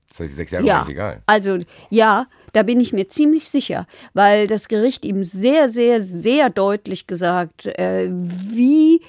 [0.10, 1.22] Das heißt, die sechs Jahre Ja, nicht egal.
[1.26, 1.60] also
[1.90, 7.06] ja, da bin ich mir ziemlich sicher, weil das Gericht ihm sehr, sehr, sehr deutlich
[7.06, 9.02] gesagt, äh, wie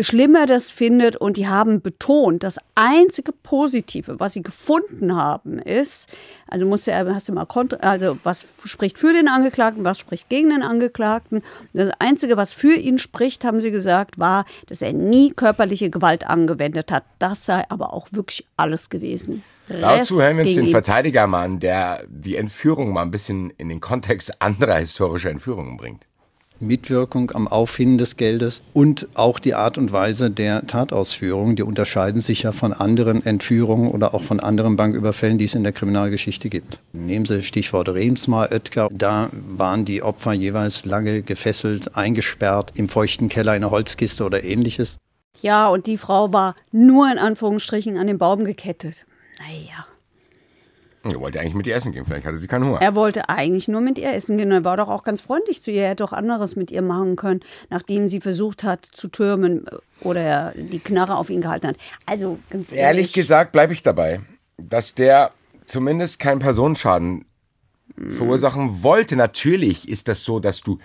[0.00, 5.58] schlimm er das findet und die haben betont, das einzige Positive, was sie gefunden haben,
[5.58, 6.08] ist,
[6.46, 7.46] also musst du, hast du mal,
[7.80, 11.42] also was spricht für den Angeklagten, was spricht gegen den Angeklagten.
[11.72, 16.26] Das einzige, was für ihn spricht, haben sie gesagt, war, dass er nie körperliche Gewalt
[16.26, 17.04] angewendet hat.
[17.18, 19.42] Das sei aber auch wirklich alles gewesen.
[19.68, 20.70] Dazu hören wir uns den ihn.
[20.70, 25.76] Verteidiger mal an, der die Entführung mal ein bisschen in den Kontext anderer historischer Entführungen
[25.76, 26.07] bringt.
[26.60, 32.20] Mitwirkung am Auffinden des Geldes und auch die Art und Weise der Tatausführung, die unterscheiden
[32.20, 36.48] sich ja von anderen Entführungen oder auch von anderen Banküberfällen, die es in der Kriminalgeschichte
[36.48, 36.80] gibt.
[36.92, 43.28] Nehmen Sie Stichwort Remsmar, Oetker, da waren die Opfer jeweils lange gefesselt, eingesperrt im feuchten
[43.28, 44.98] Keller in einer Holzkiste oder ähnliches.
[45.40, 49.06] Ja, und die Frau war nur in Anführungsstrichen an den Baum gekettet.
[49.38, 49.86] Naja,
[51.04, 52.80] Er wollte eigentlich mit ihr essen gehen, vielleicht hatte sie keinen Hunger.
[52.80, 54.50] er wollte eigentlich nur mit ihr essen gehen.
[54.50, 55.82] Er war doch auch ganz freundlich zu ihr.
[55.82, 57.40] Er hätte doch anderes mit ihr machen können,
[57.70, 59.66] nachdem sie versucht hat zu türmen
[60.00, 61.76] oder die Knarre auf ihn gehalten hat.
[62.06, 62.84] Also ganz ehrlich.
[62.84, 64.20] Ehrlich gesagt bleibe ich dabei,
[64.56, 65.30] dass der
[65.66, 67.24] zumindest keinen Personenschaden
[68.16, 69.16] verursachen wollte.
[69.16, 70.78] Natürlich ist das so, dass du,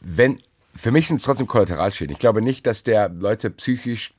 [0.00, 0.38] wenn,
[0.74, 2.12] für mich sind es trotzdem Kollateralschäden.
[2.12, 4.14] Ich glaube nicht, dass der Leute psychisch,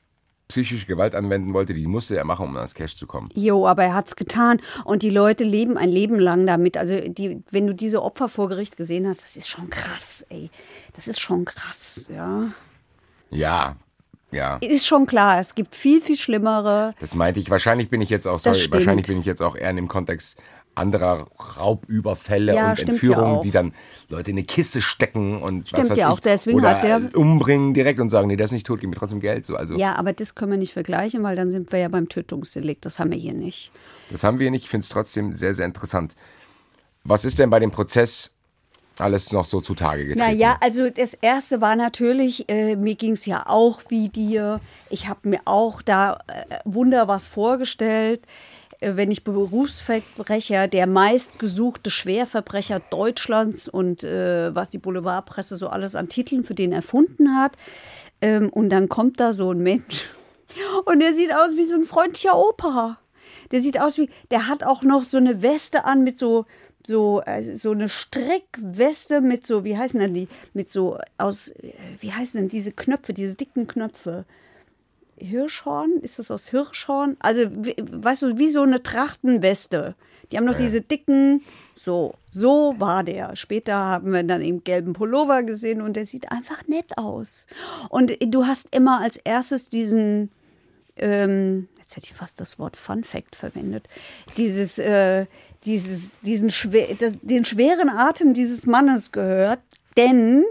[0.48, 1.74] psychische Gewalt anwenden wollte.
[1.74, 3.28] Die musste er machen, um ans Cash zu kommen.
[3.34, 6.76] Jo, aber er hat's getan und die Leute leben ein Leben lang damit.
[6.76, 10.50] Also die, wenn du diese Opfer vor Gericht gesehen hast, das ist schon krass, ey.
[10.92, 12.50] Das ist schon krass, ja.
[13.30, 13.76] Ja,
[14.30, 14.56] ja.
[14.56, 16.94] Ist schon klar, es gibt viel, viel schlimmere.
[17.00, 17.50] Das meinte ich.
[17.50, 20.40] Wahrscheinlich bin ich jetzt auch, sorry, wahrscheinlich bin ich jetzt auch eher in dem Kontext
[20.74, 21.26] anderer
[21.58, 23.72] Raubüberfälle Ja, und ja Entführungen, die dann
[24.08, 26.82] Leute in eine Kiste stecken und was Stimmt weiß ja ich, auch, deswegen oder hat
[26.82, 29.46] der- umbringen direkt und sagen, nee, der ist nicht tot, gib mir trotzdem Geld.
[29.46, 32.08] So, also Ja, aber das können wir nicht vergleichen, weil dann sind wir ja beim
[32.08, 32.84] Tötungsdelikt.
[32.84, 33.70] Das haben wir hier nicht.
[34.10, 34.64] das haben wir nicht.
[34.64, 36.16] Ich finde es trotzdem sehr, sehr interessant.
[37.04, 38.30] Was ist denn bei dem Prozess
[38.98, 40.20] alles noch so zutage getreten?
[40.30, 44.60] Naja, also das erste war natürlich, äh, mir ging es ja auch wie dir.
[44.88, 48.22] Ich habe mir auch da äh, Wunder was vorgestellt.
[48.84, 55.94] Äh, wenn ich Berufsverbrecher, der meistgesuchte Schwerverbrecher Deutschlands und äh, was die Boulevardpresse so alles
[55.96, 57.52] an Titeln für den erfunden hat.
[58.20, 60.04] Ähm, und dann kommt da so ein Mensch
[60.84, 62.98] und der sieht aus wie so ein freundlicher Opa.
[63.50, 66.46] Der sieht aus wie, der hat auch noch so eine Weste an mit so,
[66.86, 71.72] so, äh, so eine Strickweste mit so, wie heißen denn die, mit so aus, äh,
[72.00, 74.24] wie heißen denn diese Knöpfe, diese dicken Knöpfe?
[75.16, 75.98] Hirschhorn?
[76.02, 77.16] Ist das aus Hirschhorn?
[77.20, 79.94] Also, wie- weißt du, wie so eine Trachtenweste.
[80.32, 81.42] Die haben noch diese dicken,
[81.76, 83.36] so, so war der.
[83.36, 87.46] Später haben wir dann eben gelben Pullover gesehen und der sieht einfach nett aus.
[87.90, 90.32] Und du hast immer als erstes diesen,
[90.96, 93.86] ähm, jetzt hätte ich fast das Wort Fun Fact verwendet,
[94.36, 95.26] dieses, äh,
[95.66, 96.86] dieses, diesen schwer,
[97.22, 99.60] den schweren Atem dieses Mannes gehört,
[99.96, 100.44] denn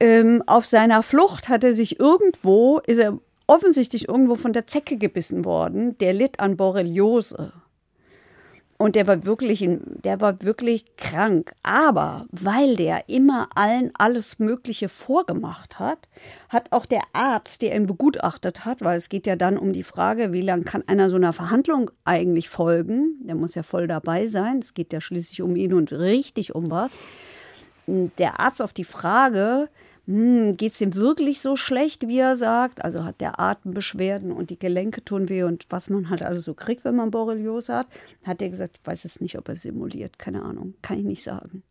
[0.00, 4.96] ähm, auf seiner Flucht hat er sich irgendwo, ist er offensichtlich irgendwo von der Zecke
[4.96, 7.52] gebissen worden, der litt an Borreliose.
[8.76, 9.66] Und der war wirklich,
[10.04, 11.54] der war wirklich krank.
[11.62, 16.08] Aber weil der immer allen alles Mögliche vorgemacht hat,
[16.48, 19.84] hat auch der Arzt, der ihn begutachtet hat, weil es geht ja dann um die
[19.84, 23.16] Frage, wie lange kann einer so einer Verhandlung eigentlich folgen?
[23.22, 24.58] Der muss ja voll dabei sein.
[24.58, 27.00] Es geht ja schließlich um ihn und richtig um was.
[27.86, 29.68] Der Arzt auf die Frage,
[30.06, 32.84] hm, geht es ihm wirklich so schlecht, wie er sagt?
[32.84, 36.54] Also hat der Atembeschwerden und die Gelenke tun weh und was man halt also so
[36.54, 37.86] kriegt, wenn man Borreliose hat,
[38.24, 41.22] hat er gesagt, ich weiß es nicht, ob er simuliert, keine Ahnung, kann ich nicht
[41.22, 41.62] sagen.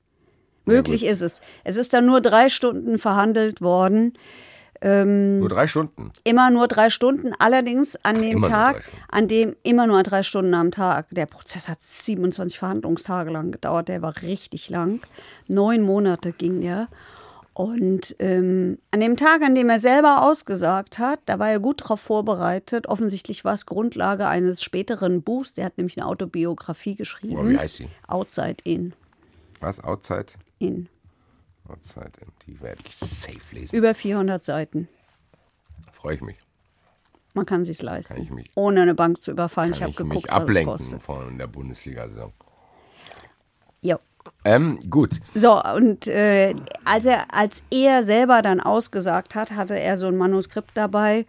[0.65, 1.41] Möglich ist es.
[1.63, 4.13] Es ist dann nur drei Stunden verhandelt worden.
[4.81, 6.11] Ähm, nur drei Stunden?
[6.23, 7.33] Immer nur drei Stunden.
[7.37, 11.07] Allerdings an Ach, dem Tag, an dem immer nur drei Stunden am Tag.
[11.11, 13.87] Der Prozess hat 27 Verhandlungstage lang gedauert.
[13.87, 15.01] Der war richtig lang.
[15.47, 16.87] Neun Monate ging der.
[17.53, 21.81] Und ähm, an dem Tag, an dem er selber ausgesagt hat, da war er gut
[21.81, 22.87] darauf vorbereitet.
[22.87, 25.53] Offensichtlich war es Grundlage eines späteren Buchs.
[25.53, 27.37] Der hat nämlich eine Autobiografie geschrieben.
[27.37, 27.89] Oh, wie heißt sie?
[28.07, 28.93] Outside In.
[29.59, 29.83] Was?
[29.83, 30.33] Outside?
[30.57, 30.89] In.
[31.69, 32.31] Outside In.
[32.47, 33.75] Die werde ich safe lesen.
[33.75, 34.87] Über 400 Seiten.
[35.91, 36.37] Freue ich mich.
[37.35, 38.13] Man kann sich leisten.
[38.13, 39.71] Kann ich mich, ohne eine Bank zu überfallen.
[39.71, 42.31] Kann ich habe geguckt, mich ablenken von der Bundesliga-Saison.
[44.45, 45.19] Ähm, gut.
[45.33, 46.53] So, und äh,
[46.85, 51.25] als, er, als er selber dann ausgesagt hat, hatte er so ein Manuskript dabei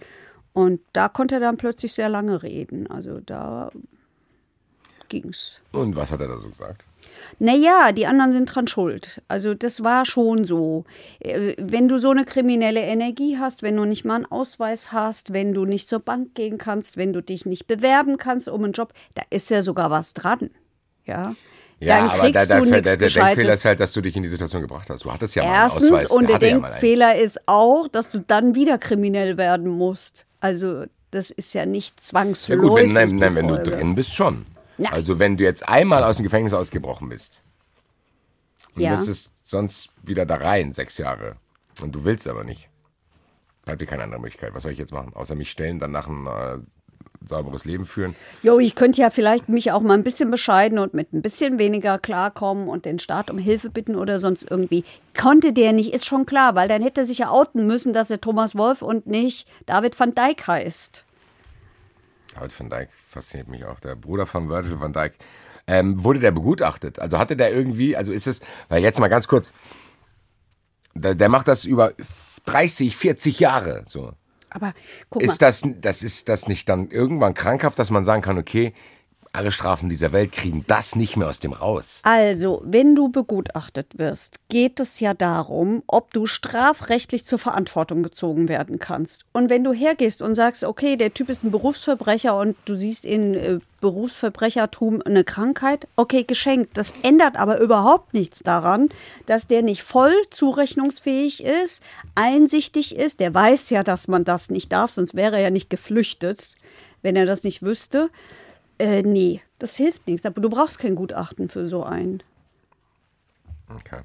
[0.53, 2.89] und da konnte er dann plötzlich sehr lange reden.
[2.89, 3.71] Also da
[5.09, 5.61] ging's.
[5.73, 6.85] Und was hat er da so gesagt?
[7.39, 9.23] Naja, die anderen sind dran schuld.
[9.29, 10.85] Also das war schon so.
[11.21, 15.33] Äh, wenn du so eine kriminelle Energie hast, wenn du nicht mal einen Ausweis hast,
[15.33, 18.73] wenn du nicht zur Bank gehen kannst, wenn du dich nicht bewerben kannst um einen
[18.73, 20.51] Job, da ist ja sogar was dran.
[21.05, 21.35] Ja.
[21.81, 24.29] Ja, dann aber der, der, der, der Denkfehler ist halt, dass du dich in die
[24.29, 25.05] Situation gebracht hast.
[25.05, 26.19] Du hattest ja Erstens, mal einen Ausweis.
[26.19, 30.25] und der Denkfehler ja ist auch, dass du dann wieder kriminell werden musst.
[30.41, 32.63] Also das ist ja nicht zwangsläufig.
[32.63, 34.45] Ja gut, wenn, nein, nein, wenn du drin bist, schon.
[34.79, 34.91] Na.
[34.91, 37.43] Also wenn du jetzt einmal aus dem Gefängnis ausgebrochen bist
[38.75, 38.91] und ja.
[38.91, 41.37] müsstest sonst wieder da rein, sechs Jahre,
[41.83, 42.69] und du willst aber nicht,
[43.65, 44.55] bleibt dir keine andere Möglichkeit.
[44.55, 45.13] Was soll ich jetzt machen?
[45.15, 46.59] Außer mich stellen, dann nach einem äh,
[47.29, 48.15] sauberes Leben führen.
[48.43, 51.59] Jo, ich könnte ja vielleicht mich auch mal ein bisschen bescheiden und mit ein bisschen
[51.59, 54.85] weniger klarkommen und den Staat um Hilfe bitten oder sonst irgendwie.
[55.19, 58.11] Konnte der nicht, ist schon klar, weil dann hätte er sich ja outen müssen, dass
[58.11, 61.05] er Thomas Wolf und nicht David van Dijk heißt.
[62.35, 65.15] David van Dijk fasziniert mich auch, der Bruder von Virgil van Dijk.
[65.67, 66.99] Ähm, wurde der begutachtet?
[66.99, 69.51] Also hatte der irgendwie, also ist es, weil jetzt mal ganz kurz,
[70.95, 71.93] der, der macht das über
[72.45, 74.13] 30, 40 Jahre so.
[74.55, 74.73] Aber
[75.11, 75.27] guck mal.
[75.27, 78.73] Ist das, das ist das nicht dann irgendwann krankhaft, dass man sagen kann, okay,
[79.35, 82.01] alle Strafen dieser Welt kriegen das nicht mehr aus dem raus.
[82.03, 88.49] Also, wenn du begutachtet wirst, geht es ja darum, ob du strafrechtlich zur Verantwortung gezogen
[88.49, 89.25] werden kannst.
[89.33, 93.05] Und wenn du hergehst und sagst, okay, der Typ ist ein Berufsverbrecher und du siehst
[93.05, 96.77] in äh, Berufsverbrechertum eine Krankheit, okay, geschenkt.
[96.77, 98.89] Das ändert aber überhaupt nichts daran,
[99.27, 101.83] dass der nicht voll zurechnungsfähig ist,
[102.15, 103.21] einsichtig ist.
[103.21, 106.51] Der weiß ja, dass man das nicht darf, sonst wäre er ja nicht geflüchtet,
[107.03, 108.11] wenn er das nicht wüsste.
[108.79, 110.27] Äh, nee, das hilft nichts.
[110.27, 112.23] Aber du brauchst kein Gutachten für so einen.
[113.69, 114.03] Okay.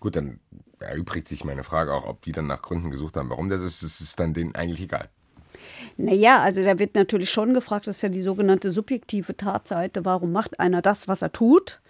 [0.00, 0.40] Gut, dann
[0.80, 3.30] erübrigt sich meine Frage auch, ob die dann nach Gründen gesucht haben.
[3.30, 5.08] Warum das ist, das ist dann denen eigentlich egal.
[5.96, 10.04] Naja, also da wird natürlich schon gefragt, das ist ja die sogenannte subjektive Tatseite.
[10.04, 11.80] Warum macht einer das, was er tut?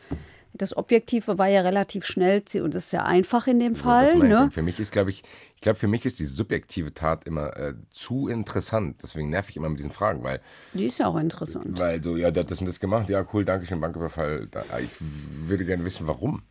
[0.53, 4.15] Das Objektive war ja relativ schnell und das ist ja einfach in dem Fall.
[4.19, 4.51] Ne?
[4.53, 5.25] Für mich ist, glaube ich
[5.65, 9.01] glaube, für mich ist die subjektive Tat immer äh, zu interessant.
[9.03, 10.41] Deswegen nerv ich immer mit diesen Fragen, weil.
[10.75, 11.79] Die ist ja auch interessant.
[11.79, 14.47] Weil so, ja, das und das gemacht, ja, cool, danke schön, Banküberfall.
[14.51, 16.43] Da, ich würde gerne wissen, warum.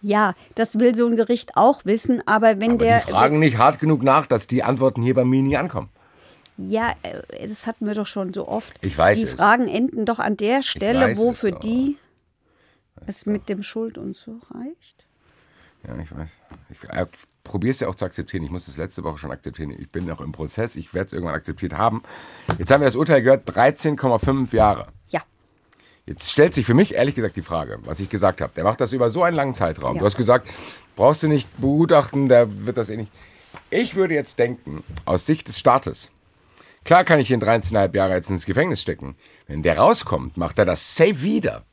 [0.00, 3.00] Ja, das will so ein Gericht auch wissen, aber wenn aber der.
[3.00, 5.90] Die fragen nicht hart genug nach, dass die Antworten hier bei mir nie ankommen.
[6.56, 8.74] Ja, äh, das hatten wir doch schon so oft.
[8.84, 9.34] Ich weiß Die es.
[9.34, 11.96] Fragen enden doch an der Stelle, wo für die
[13.06, 15.06] es mit dem Schuld und so reicht?
[15.86, 16.30] Ja, ich weiß.
[16.70, 17.06] Ich äh,
[17.44, 18.44] probiere es ja auch zu akzeptieren.
[18.44, 19.70] Ich muss das letzte Woche schon akzeptieren.
[19.78, 20.76] Ich bin noch im Prozess.
[20.76, 22.02] Ich werde es irgendwann akzeptiert haben.
[22.58, 24.88] Jetzt haben wir das Urteil gehört: 13,5 Jahre.
[25.08, 25.22] Ja.
[26.06, 28.52] Jetzt stellt sich für mich ehrlich gesagt die Frage, was ich gesagt habe.
[28.54, 29.94] Der macht das über so einen langen Zeitraum.
[29.94, 30.00] Ja.
[30.00, 30.48] Du hast gesagt,
[30.96, 33.12] brauchst du nicht begutachten, der wird das eh nicht.
[33.70, 36.10] Ich würde jetzt denken, aus Sicht des Staates,
[36.84, 39.16] klar kann ich ihn 13,5 Jahre jetzt ins Gefängnis stecken.
[39.46, 41.64] Wenn der rauskommt, macht er das safe wieder.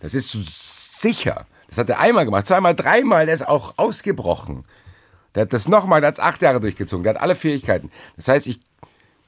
[0.00, 1.46] Das ist so sicher.
[1.68, 4.64] Das hat er einmal gemacht, zweimal, dreimal, der ist auch ausgebrochen.
[5.36, 7.92] Der hat das nochmal, der hat acht Jahre durchgezogen, der hat alle Fähigkeiten.
[8.16, 8.58] Das heißt, ich,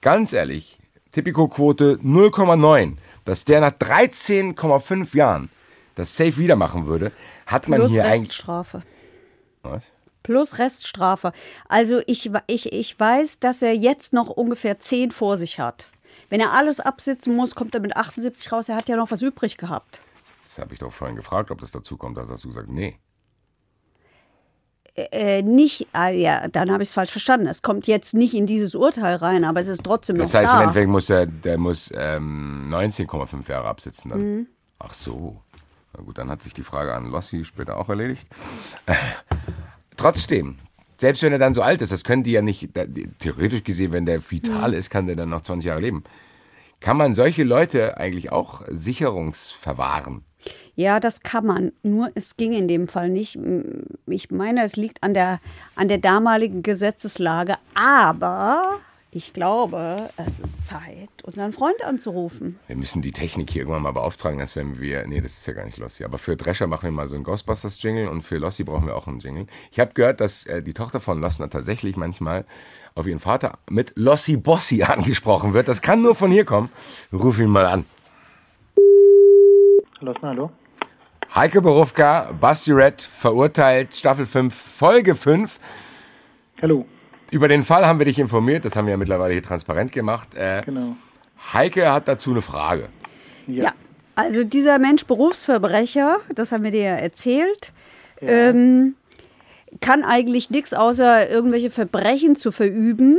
[0.01, 0.79] ganz ehrlich,
[1.13, 2.97] Tipico-Quote 0,9,
[3.27, 5.51] dass der nach 13,5 Jahren
[5.97, 7.13] das safe wieder machen würde,
[7.47, 8.31] hat man Plus hier eigentlich.
[8.31, 8.83] Reststrafe.
[9.63, 9.85] Was?
[10.23, 11.33] Plus Reststrafe.
[11.69, 15.89] Also ich, ich, ich weiß, dass er jetzt noch ungefähr 10 vor sich hat.
[16.31, 18.69] Wenn er alles absitzen muss, kommt er mit 78 raus.
[18.71, 20.01] Er hat ja noch was übrig gehabt.
[20.43, 22.17] das habe ich doch vorhin gefragt, ob das dazu kommt.
[22.17, 22.99] Da hast du gesagt, nee.
[25.13, 27.47] Äh, nicht, ah, ja, dann habe ich es falsch verstanden.
[27.47, 30.59] Es kommt jetzt nicht in dieses Urteil rein, aber es ist trotzdem Das heißt, im
[30.59, 30.63] da.
[30.63, 34.47] Endeffekt muss er, der muss ähm, 19,5 Jahre absitzen dann.
[34.79, 35.37] Ach so.
[35.97, 38.27] Na gut, dann hat sich die Frage an Lossi später auch erledigt.
[38.87, 38.95] Äh,
[39.97, 40.59] trotzdem,
[40.97, 42.71] selbst wenn er dann so alt ist, das können die ja nicht,
[43.21, 46.03] theoretisch gesehen, wenn der vital ist, kann der dann noch 20 Jahre leben.
[46.81, 50.25] Kann man solche Leute eigentlich auch sicherungsverwahren?
[50.79, 51.73] Ja, das kann man.
[51.83, 53.37] Nur es ging in dem Fall nicht.
[54.07, 55.41] Ich meine, es liegt an der,
[55.75, 57.57] an der damaligen Gesetzeslage.
[57.75, 58.63] Aber
[59.11, 62.61] ich glaube, es ist Zeit, unseren Freund anzurufen.
[62.69, 65.05] Wir müssen die Technik hier irgendwann mal beauftragen, dass wenn wir.
[65.09, 66.05] Nee, das ist ja gar nicht Lossi.
[66.05, 69.09] Aber für Drescher machen wir mal so einen Ghostbusters-Jingle und für Lossi brauchen wir auch
[69.09, 69.49] einen Jingle.
[69.73, 72.45] Ich habe gehört, dass äh, die Tochter von Lossner tatsächlich manchmal
[72.95, 75.67] auf ihren Vater mit Lossi Bossi angesprochen wird.
[75.67, 76.71] Das kann nur von hier kommen.
[77.13, 77.85] Ruf ihn mal an.
[80.01, 80.53] Lossner, hallo?
[81.35, 85.59] Heike Borufka, Basti Red, verurteilt, Staffel 5, Folge 5.
[86.63, 86.87] Hallo.
[87.31, 90.35] Über den Fall haben wir dich informiert, das haben wir ja mittlerweile hier transparent gemacht.
[90.35, 90.97] Äh, Genau.
[91.53, 92.89] Heike hat dazu eine Frage.
[93.47, 93.73] Ja.
[94.15, 97.73] Also dieser Mensch Berufsverbrecher, das haben wir dir ja erzählt,
[98.21, 98.97] ähm,
[99.81, 103.19] kann eigentlich nichts außer irgendwelche Verbrechen zu verüben.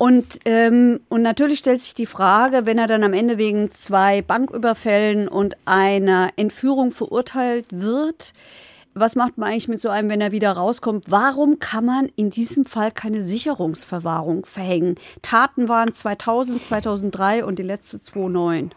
[0.00, 4.22] Und, ähm, und natürlich stellt sich die Frage, wenn er dann am Ende wegen zwei
[4.22, 8.32] Banküberfällen und einer Entführung verurteilt wird,
[8.94, 11.10] was macht man eigentlich mit so einem, wenn er wieder rauskommt?
[11.10, 14.94] Warum kann man in diesem Fall keine Sicherungsverwahrung verhängen?
[15.20, 18.70] Taten waren 2000, 2003 und die letzte 2009.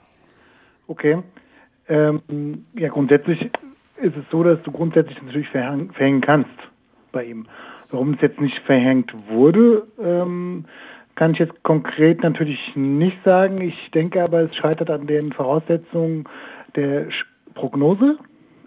[0.87, 1.23] Okay.
[1.87, 3.49] Ähm, ja, grundsätzlich
[4.01, 6.51] ist es so, dass du grundsätzlich natürlich verhängen kannst
[7.13, 7.47] bei ihm.
[7.91, 10.65] Warum es jetzt nicht verhängt wurde, ähm,
[11.15, 13.61] kann ich jetzt konkret natürlich nicht sagen.
[13.61, 16.25] Ich denke aber, es scheitert an den Voraussetzungen
[16.75, 17.07] der
[17.53, 18.17] Prognose,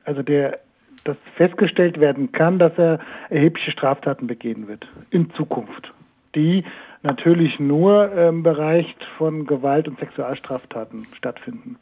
[0.04, 0.58] also der,
[1.04, 5.92] dass festgestellt werden kann, dass er erhebliche Straftaten begehen wird in Zukunft,
[6.34, 6.64] die
[7.02, 11.76] natürlich nur im Bereich von Gewalt- und Sexualstraftaten stattfinden.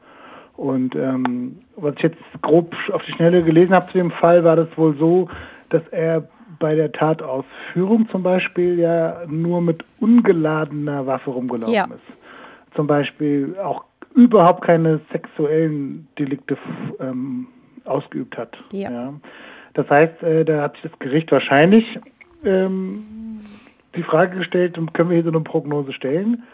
[0.56, 4.56] Und ähm, was ich jetzt grob auf die Schnelle gelesen habe zu dem Fall, war
[4.56, 5.28] das wohl so,
[5.70, 6.28] dass er
[6.64, 11.84] bei der Tatausführung zum Beispiel ja nur mit ungeladener Waffe rumgelaufen Ja.
[11.84, 12.74] ist.
[12.74, 13.84] Zum Beispiel auch
[14.14, 16.56] überhaupt keine sexuellen Delikte
[17.00, 17.48] ähm,
[17.84, 18.56] ausgeübt hat.
[18.72, 19.12] Ja.
[19.74, 21.98] Das heißt, äh, da hat sich das Gericht wahrscheinlich
[22.46, 23.04] ähm,
[23.94, 26.44] die Frage gestellt, und können wir hier so eine Prognose stellen,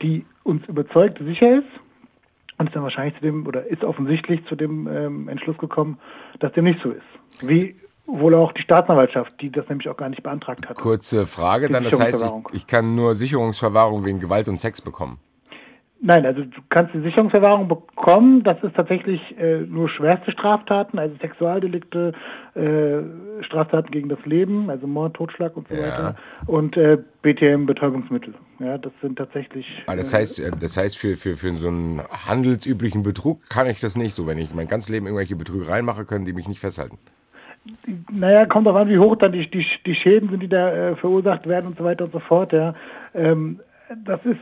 [0.00, 1.68] die uns überzeugt, sicher ist,
[2.56, 5.98] und ist dann wahrscheinlich zu dem, oder ist offensichtlich zu dem ähm, Entschluss gekommen,
[6.38, 7.42] dass dem nicht so ist.
[7.42, 7.76] Wie
[8.06, 10.76] wohl auch die Staatsanwaltschaft, die das nämlich auch gar nicht beantragt hat.
[10.76, 14.80] Kurze Frage Die dann, das heißt, ich, ich kann nur Sicherungsverwahrung wegen Gewalt und Sex
[14.82, 15.18] bekommen.
[16.06, 18.42] Nein, also du kannst die Sicherungsverwahrung bekommen.
[18.42, 22.12] Das ist tatsächlich äh, nur schwerste Straftaten, also Sexualdelikte,
[22.54, 25.82] äh, Straftaten gegen das Leben, also Mord, Totschlag und so Ja.
[25.82, 26.16] weiter.
[26.46, 28.34] Und äh, BTM, Betäubungsmittel.
[28.58, 29.82] Ja, das sind tatsächlich.
[29.86, 33.66] Ah, das äh, heißt, äh, das heißt für, für, für so einen handelsüblichen Betrug kann
[33.66, 34.26] ich das nicht so.
[34.26, 36.98] Wenn ich mein ganzes Leben irgendwelche Betrügereien mache, können die mich nicht festhalten.
[38.12, 40.96] Naja, kommt darauf an, wie hoch dann die, die, die Schäden sind, die da äh,
[40.96, 42.52] verursacht werden und so weiter und so fort.
[42.52, 42.74] Ja.
[43.14, 43.60] Ähm,
[44.04, 44.40] das ist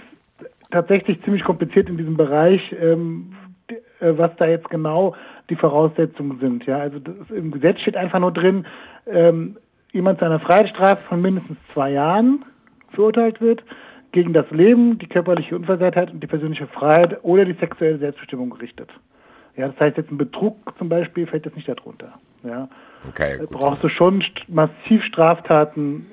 [0.70, 3.32] tatsächlich ziemlich kompliziert in diesem Bereich, ähm,
[3.70, 5.14] d- äh, was da jetzt genau
[5.50, 6.66] die Voraussetzungen sind.
[6.66, 6.78] Ja.
[6.78, 8.66] Also das, im Gesetz steht einfach nur drin,
[9.06, 9.56] ähm,
[9.92, 12.44] jemand zu einer Freiheitsstrafe von mindestens zwei Jahren
[12.90, 13.62] verurteilt wird,
[14.10, 18.90] gegen das Leben, die körperliche Unversehrtheit und die persönliche Freiheit oder die sexuelle Selbstbestimmung gerichtet.
[19.56, 22.12] Ja, das heißt jetzt ein Betrug zum Beispiel fällt jetzt nicht darunter.
[22.42, 22.68] Ja.
[23.08, 23.50] Okay, gut.
[23.50, 26.06] brauchst du schon st- massiv Straftaten,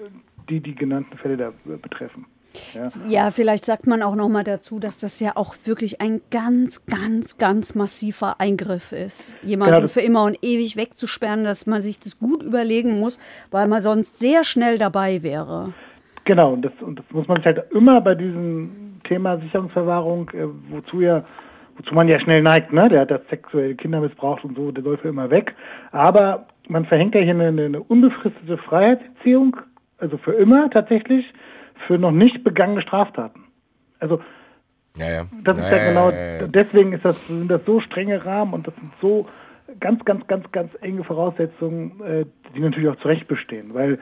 [0.49, 2.25] die die genannten Fälle da äh, betreffen.
[2.73, 2.89] Ja.
[3.07, 6.85] Ja, vielleicht sagt man auch noch mal dazu, dass das ja auch wirklich ein ganz,
[6.87, 9.31] ganz, ganz massiver Eingriff ist.
[9.43, 13.19] Jemanden Genau, für immer und ewig wegzusperren, dass man sich das gut überlegen muss,
[13.51, 15.73] weil man sonst sehr schnell dabei wäre.
[16.25, 20.47] Genau, und das, und das muss man sich halt immer bei diesem Thema Sicherungsverwahrung, äh,
[20.69, 21.23] wozu ja,
[21.77, 22.89] wozu man ja schnell neigt, ne?
[22.89, 25.55] Der hat das sexuelle Kinder missbraucht und so, der soll für immer weg.
[25.91, 29.57] Aber man verhängt ja hier eine, eine unbefristete Freiheitsentziehung,
[29.97, 31.33] also für immer tatsächlich,
[31.87, 33.43] für noch nicht begangene Straftaten.
[33.99, 34.21] Also
[34.95, 35.25] Ja, ja.
[35.43, 38.75] Das ist ja, ja genau, deswegen ist das, sind das so strenge Rahmen und das
[38.75, 39.27] sind so
[39.79, 43.73] ganz, ganz, ganz, ganz enge Voraussetzungen, äh, die natürlich auch zu Recht bestehen.
[43.73, 43.99] Weil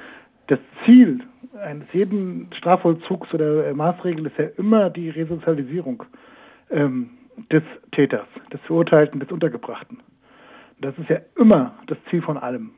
[0.48, 1.22] das Ziel
[1.62, 6.04] eines jeden Strafvollzugs oder äh, Maßregel ist ja immer die Resozialisierung
[6.70, 7.10] ähm,
[7.52, 10.00] des Täters, des Verurteilten, des Untergebrachten.
[10.82, 12.72] Das ist ja immer das Ziel von allem.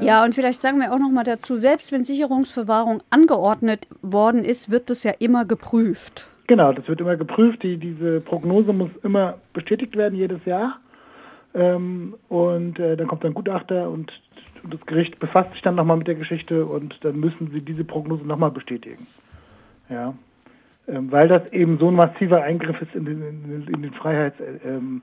[0.00, 0.24] Ja.
[0.24, 4.90] und vielleicht sagen wir auch noch mal dazu, selbst wenn Sicherungsverwahrung angeordnet worden ist, wird
[4.90, 6.28] das ja immer geprüft.
[6.46, 7.62] Genau, das wird immer geprüft.
[7.62, 10.78] Die, diese Prognose muss immer bestätigt werden jedes Jahr.
[11.54, 14.12] Ähm, und äh, dann kommt ein Gutachter und,
[14.62, 17.84] und das Gericht befasst sich dann nochmal mit der Geschichte und dann müssen sie diese
[17.84, 19.06] Prognose nochmal bestätigen.
[19.88, 20.14] Ja.
[20.88, 25.02] Ähm, weil das eben so ein massiver Eingriff ist in den, in, den Freiheitsgedanken ähm,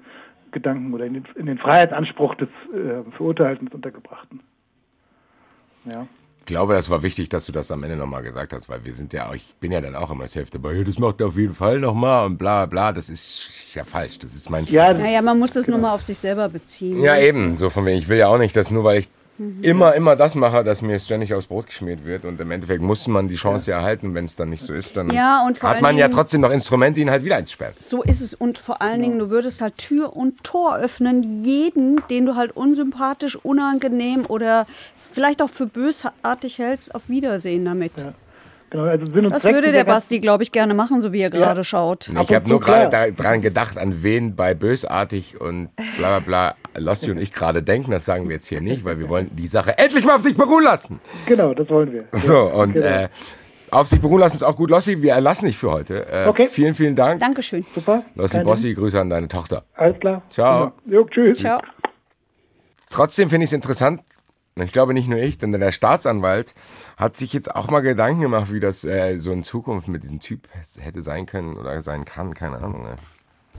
[0.94, 4.42] oder in den, in den, Freiheitsanspruch des äh, Verurteilten, des Untergebrachten.
[5.86, 6.08] Ja.
[6.40, 8.94] Ich glaube, das war wichtig, dass du das am Ende nochmal gesagt hast, weil wir
[8.94, 11.38] sind ja, ich bin ja dann auch immer das Hälfte dabei, das macht er auf
[11.38, 14.66] jeden Fall nochmal und bla bla, das ist ja falsch, das ist mein...
[14.66, 15.78] Ja, naja, man muss das genau.
[15.78, 17.02] nur mal auf sich selber beziehen.
[17.02, 19.64] Ja, eben, so von wegen, ich will ja auch nicht, dass nur weil ich mhm.
[19.64, 22.26] immer, immer das mache, dass mir ständig aufs Brot geschmiert wird.
[22.26, 24.14] Und im Endeffekt muss man die Chance ja, erhalten.
[24.16, 27.10] Wenn es dann nicht so ist, dann ja, hat man ja trotzdem noch Instrumente, ihn
[27.10, 27.74] halt wieder einzusperren.
[27.80, 28.34] So ist es.
[28.34, 32.56] Und vor allen Dingen, du würdest halt Tür und Tor öffnen, jeden, den du halt
[32.56, 34.66] unsympathisch, unangenehm oder
[35.14, 37.94] vielleicht auch für bösartig hältst, auf Wiedersehen damit.
[37.98, 38.14] Ja.
[38.74, 41.22] Genau, also Sinn und das Zweck würde der Basti, glaube ich, gerne machen, so wie
[41.22, 41.64] er gerade ja.
[41.64, 42.10] schaut.
[42.10, 45.70] Ich habe nur gerade daran gedacht, an wen bei bösartig und
[46.00, 47.92] bla bla bla Lossi und ich gerade denken.
[47.92, 50.36] Das sagen wir jetzt hier nicht, weil wir wollen die Sache endlich mal auf sich
[50.36, 51.00] beruhen lassen.
[51.28, 52.06] Genau, das wollen wir.
[52.14, 52.88] So, und genau.
[52.88, 53.10] äh,
[53.70, 54.72] auf sich beruhen lassen ist auch gut.
[54.72, 56.08] Lossi, wir erlassen dich für heute.
[56.12, 56.48] Äh, okay.
[56.50, 57.20] Vielen, vielen Dank.
[57.20, 57.62] Dankeschön.
[57.62, 58.04] Super.
[58.16, 59.66] Lossi Bossi, Grüße an deine Tochter.
[59.76, 60.24] Alles klar.
[60.32, 60.72] Ciao.
[60.88, 61.38] Jo, tschüss.
[61.38, 61.60] Ciao.
[62.90, 64.02] Trotzdem finde ich es interessant,
[64.56, 66.54] ich glaube nicht nur ich, denn der Staatsanwalt
[66.98, 70.20] hat sich jetzt auch mal Gedanken gemacht, wie das äh, so in Zukunft mit diesem
[70.20, 70.48] Typ
[70.78, 72.86] hätte sein können oder sein kann, keine Ahnung.
[72.86, 72.96] Ey.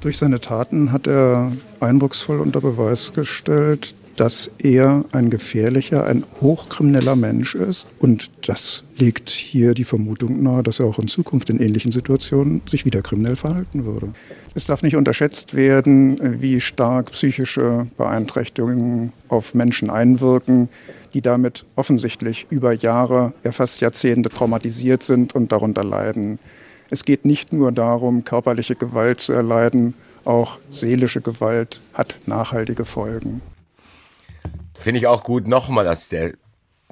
[0.01, 7.17] Durch seine Taten hat er eindrucksvoll unter Beweis gestellt, dass er ein gefährlicher, ein hochkrimineller
[7.17, 7.87] Mensch ist.
[7.99, 12.63] Und das legt hier die Vermutung nahe, dass er auch in Zukunft in ähnlichen Situationen
[12.69, 14.13] sich wieder kriminell verhalten würde.
[14.55, 20.69] Es darf nicht unterschätzt werden, wie stark psychische Beeinträchtigungen auf Menschen einwirken,
[21.13, 26.39] die damit offensichtlich über Jahre, ja fast Jahrzehnte traumatisiert sind und darunter leiden.
[26.91, 29.95] Es geht nicht nur darum, körperliche Gewalt zu erleiden,
[30.25, 33.43] auch seelische Gewalt hat nachhaltige Folgen.
[34.75, 36.35] Finde ich auch gut nochmal, dass der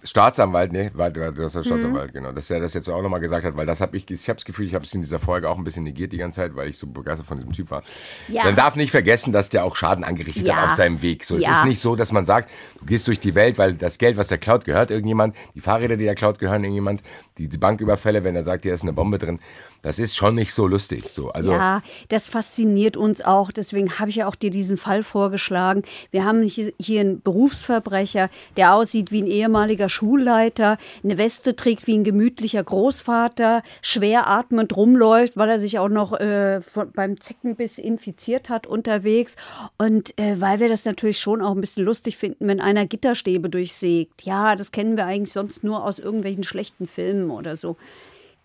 [0.05, 2.15] Staatsanwalt, ne, war das der Staatsanwalt, mhm.
[2.15, 4.37] genau, dass er das jetzt auch nochmal gesagt hat, weil das habe ich, ich habe
[4.37, 6.57] das Gefühl, ich habe es in dieser Folge auch ein bisschen negiert die ganze Zeit,
[6.57, 7.85] weil ich so begeistert von diesem Typ war.
[8.27, 8.45] Ja.
[8.45, 10.57] Man darf nicht vergessen, dass der auch Schaden angerichtet ja.
[10.57, 11.25] hat auf seinem Weg.
[11.25, 11.53] So, ja.
[11.53, 14.17] es ist nicht so, dass man sagt, du gehst durch die Welt, weil das Geld,
[14.17, 17.03] was der klaut, gehört irgendjemand, die Fahrräder, die der klaut, gehören irgendjemand,
[17.39, 19.39] die, die Banküberfälle, wenn er sagt, hier ist eine Bombe drin,
[19.83, 21.11] das ist schon nicht so lustig.
[21.11, 23.51] So, also ja, das fasziniert uns auch.
[23.51, 25.83] Deswegen habe ich ja auch dir diesen Fall vorgeschlagen.
[26.13, 31.99] Wir haben hier einen Berufsverbrecher, der aussieht wie ein ehemaliger Schulleiter, eine Weste trägt wie
[31.99, 36.61] ein gemütlicher Großvater, schwer atmend rumläuft, weil er sich auch noch äh,
[36.95, 39.37] beim Zeckenbiss infiziert hat unterwegs.
[39.79, 43.49] Und äh, weil wir das natürlich schon auch ein bisschen lustig finden, wenn einer Gitterstäbe
[43.49, 44.23] durchsägt.
[44.23, 47.77] Ja, das kennen wir eigentlich sonst nur aus irgendwelchen schlechten Filmen oder so.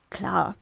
[0.10, 0.56] Klar,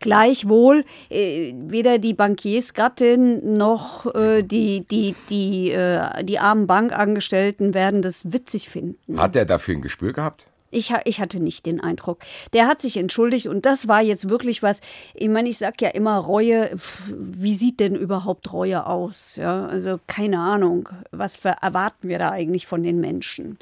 [0.00, 8.02] Gleichwohl äh, weder die Bankiersgattin noch äh, die, die, die, äh, die armen Bankangestellten werden
[8.02, 9.18] das witzig finden.
[9.18, 10.46] Hat er dafür ein Gespür gehabt?
[10.70, 12.18] Ich, ich hatte nicht den Eindruck.
[12.52, 14.80] Der hat sich entschuldigt und das war jetzt wirklich was.
[15.14, 16.70] Ich meine, ich sage ja immer Reue.
[17.08, 19.36] Wie sieht denn überhaupt Reue aus?
[19.36, 20.88] Ja, also keine Ahnung.
[21.12, 23.58] Was für, erwarten wir da eigentlich von den Menschen?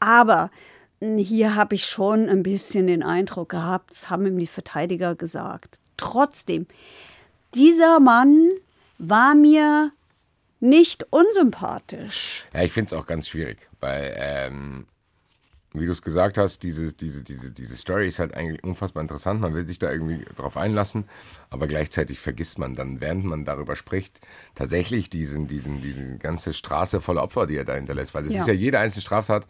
[0.00, 0.50] Aber
[1.00, 5.78] hier habe ich schon ein bisschen den Eindruck gehabt, das haben ihm die Verteidiger gesagt.
[5.96, 6.66] Trotzdem,
[7.54, 8.48] dieser Mann
[8.98, 9.90] war mir
[10.60, 12.44] nicht unsympathisch.
[12.52, 14.86] Ja, ich finde es auch ganz schwierig, weil, ähm,
[15.72, 19.40] wie du es gesagt hast, diese, diese, diese, diese Story ist halt eigentlich unfassbar interessant.
[19.40, 21.04] Man will sich da irgendwie drauf einlassen,
[21.50, 24.20] aber gleichzeitig vergisst man dann, während man darüber spricht,
[24.56, 28.14] tatsächlich diesen, diesen, diesen ganze Straße voller Opfer, die er da hinterlässt.
[28.14, 28.40] Weil es ja.
[28.40, 29.46] ist ja jede einzelne Straftat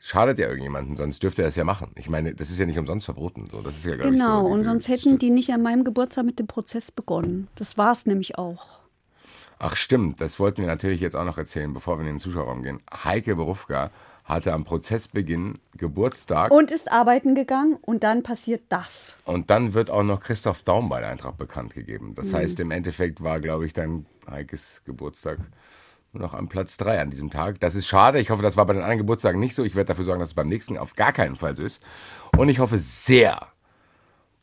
[0.00, 1.92] schadet ja irgendjemandem, sonst dürfte er es ja machen.
[1.94, 3.46] Ich meine, das ist ja nicht umsonst verboten.
[3.52, 6.24] So, das ist ja, genau, ich, so und sonst hätten die nicht an meinem Geburtstag
[6.24, 7.48] mit dem Prozess begonnen.
[7.54, 8.80] Das war es nämlich auch.
[9.58, 12.62] Ach stimmt, das wollten wir natürlich jetzt auch noch erzählen, bevor wir in den Zuschauerraum
[12.62, 12.80] gehen.
[13.04, 13.90] Heike Berufka
[14.24, 16.50] hatte am Prozessbeginn Geburtstag.
[16.50, 19.16] Und ist arbeiten gegangen und dann passiert das.
[19.24, 22.14] Und dann wird auch noch Christoph Daum bei der Eintracht bekannt gegeben.
[22.14, 22.36] Das mhm.
[22.36, 25.38] heißt, im Endeffekt war, glaube ich, dann Heikes Geburtstag
[26.12, 27.60] nur noch am Platz 3 an diesem Tag.
[27.60, 28.20] Das ist schade.
[28.20, 29.64] Ich hoffe, das war bei den anderen Geburtstagen nicht so.
[29.64, 31.82] Ich werde dafür sorgen, dass es beim nächsten auf gar keinen Fall so ist.
[32.36, 33.46] Und ich hoffe sehr,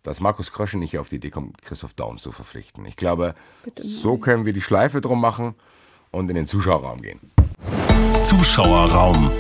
[0.04, 2.86] dass Markus Krösche nicht auf die Idee kommt, Christoph Daum zu verpflichten.
[2.86, 3.36] Ich glaube,
[3.76, 5.56] so können wir die Schleife drum machen
[6.12, 7.32] und in den Zuschauerraum gehen.
[8.24, 9.32] Zuschauerraum.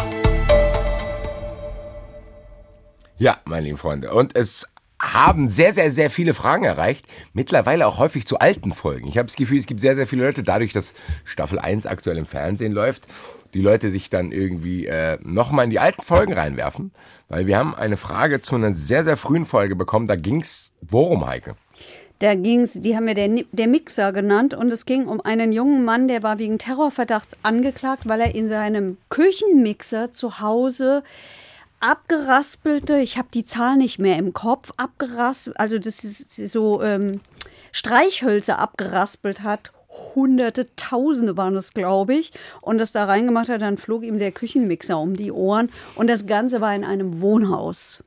[3.17, 4.13] Ja, meine lieben Freunde.
[4.13, 4.67] Und es
[4.99, 7.05] haben sehr, sehr, sehr viele Fragen erreicht.
[7.33, 9.07] Mittlerweile auch häufig zu alten Folgen.
[9.07, 10.93] Ich habe das Gefühl, es gibt sehr, sehr viele Leute, dadurch, dass
[11.23, 13.07] Staffel 1 aktuell im Fernsehen läuft,
[13.53, 16.91] die Leute sich dann irgendwie äh, nochmal in die alten Folgen reinwerfen.
[17.29, 20.07] Weil wir haben eine Frage zu einer sehr, sehr frühen Folge bekommen.
[20.07, 21.55] Da ging es worum, Heike?
[22.19, 25.85] Da ging's, die haben wir der, der Mixer genannt und es ging um einen jungen
[25.85, 31.03] Mann, der war wegen Terrorverdachts angeklagt, weil er in seinem Küchenmixer zu Hause
[31.79, 37.07] abgeraspelte, ich habe die Zahl nicht mehr im Kopf, abgeraspelt, also das ist so ähm,
[37.71, 39.71] Streichhölzer abgeraspelt hat.
[40.15, 42.31] Hunderte, Tausende waren es, glaube ich.
[42.61, 45.69] Und das da reingemacht hat, dann flog ihm der Küchenmixer um die Ohren.
[45.95, 48.03] Und das Ganze war in einem Wohnhaus.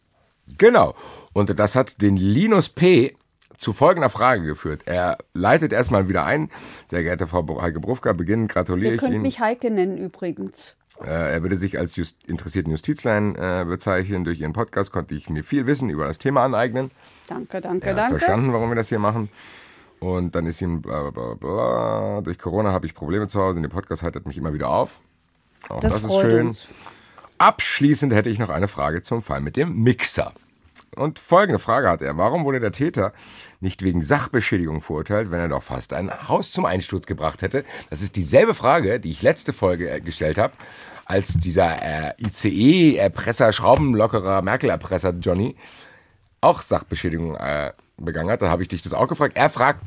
[0.58, 0.94] Genau.
[1.32, 3.16] Und das hat den Linus P.
[3.60, 4.82] zu folgender Frage geführt.
[4.86, 6.48] Er leitet erstmal wieder ein.
[6.88, 9.22] Sehr geehrte Frau Heike Brufka, beginnen gratuliere Ihr ich könnt Ihnen.
[9.22, 10.76] mich Heike nennen übrigens.
[11.04, 14.24] Äh, er würde sich als just interessierten Justizlein äh, bezeichnen.
[14.24, 16.90] Durch Ihren Podcast konnte ich mir viel Wissen über das Thema aneignen.
[17.28, 18.18] Danke, danke, Er hat danke.
[18.18, 19.28] verstanden, warum wir das hier machen.
[20.00, 22.20] Und dann ist ihm bla bla bla bla.
[22.22, 24.98] Durch Corona habe ich Probleme zu Hause und der Podcast heitert mich immer wieder auf.
[25.68, 26.46] Auch das, Das, ist schön.
[26.48, 26.66] uns.
[27.36, 30.32] Abschließend hätte ich noch eine Frage zum Fall mit dem Mixer.
[31.00, 32.18] Und folgende Frage hat er.
[32.18, 33.14] Warum wurde der Täter
[33.60, 37.64] nicht wegen Sachbeschädigung verurteilt, wenn er doch fast ein Haus zum Einsturz gebracht hätte?
[37.88, 40.52] Das ist dieselbe Frage, die ich letzte Folge äh, gestellt habe,
[41.06, 45.56] als dieser äh, ICE-Erpresser, Schraubenlockerer, Merkel-Erpresser Johnny
[46.42, 48.42] auch Sachbeschädigung äh, begangen hat.
[48.42, 49.38] Da habe ich dich das auch gefragt.
[49.38, 49.80] Er fragt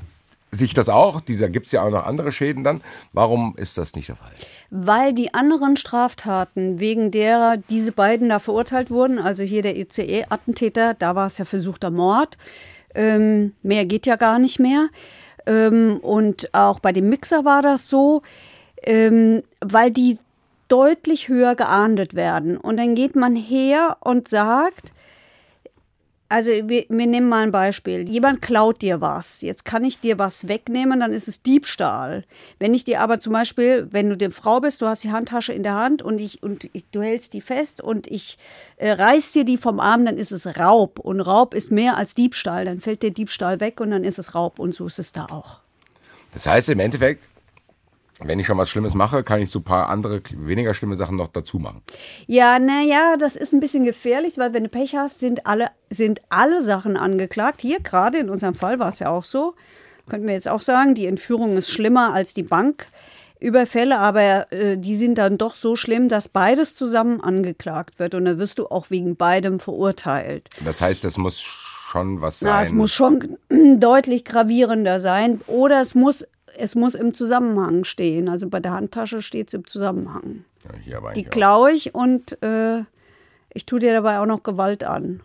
[0.54, 1.22] sich das auch.
[1.22, 2.82] Dieser gibt es ja auch noch andere Schäden dann.
[3.12, 4.32] Warum ist das nicht der Fall?
[4.70, 10.93] Weil die anderen Straftaten, wegen derer diese beiden da verurteilt wurden, also hier der ECE-Attentäter,
[10.93, 12.38] da war es ja versuchter Mord.
[12.95, 14.89] Ähm, mehr geht ja gar nicht mehr.
[15.45, 18.22] Ähm, und auch bei dem Mixer war das so,
[18.84, 20.18] ähm, weil die
[20.68, 22.58] deutlich höher geahndet werden.
[22.58, 24.93] Und dann geht man her und sagt,
[26.34, 28.10] also wir, wir nehmen mal ein Beispiel.
[28.10, 29.42] Jemand klaut dir was.
[29.42, 32.26] Jetzt kann ich dir was wegnehmen, dann ist es Diebstahl.
[32.58, 35.54] Wenn ich dir aber zum Beispiel, wenn du eine Frau bist, du hast die Handtasche
[35.54, 38.40] in der Hand und ich und ich, du hältst die fest und ich
[38.78, 40.98] äh, reiß dir die vom Arm, dann ist es Raub.
[40.98, 42.66] Und Raub ist mehr als Diebstahl.
[42.66, 44.58] Dann fällt der Diebstahl weg und dann ist es Raub.
[44.58, 45.60] Und so ist es da auch.
[46.34, 47.30] Das heißt im Endeffekt,
[48.26, 51.17] wenn ich schon was Schlimmes mache, kann ich so ein paar andere, weniger schlimme Sachen
[51.17, 51.82] noch dazu machen.
[52.28, 56.21] Ja, naja, das ist ein bisschen gefährlich, weil wenn du Pech hast, sind alle, sind
[56.30, 57.61] alle Sachen angeklagt.
[57.61, 59.55] Hier gerade in unserem Fall war es ja auch so.
[60.09, 64.95] Könnten wir jetzt auch sagen, die Entführung ist schlimmer als die Banküberfälle, aber äh, die
[64.97, 68.13] sind dann doch so schlimm, dass beides zusammen angeklagt wird.
[68.15, 70.49] Und dann wirst du auch wegen beidem verurteilt.
[70.65, 71.39] Das heißt, das muss
[71.93, 72.49] schon was sein.
[72.51, 73.38] Na, es muss schon
[73.80, 76.26] deutlich gravierender sein oder es muss,
[76.58, 78.30] es muss im Zusammenhang stehen.
[78.30, 80.45] Also bei der Handtasche steht es im Zusammenhang.
[80.86, 82.84] Ja, Die klaue ich und äh,
[83.54, 85.22] ich tue dir dabei auch noch Gewalt an.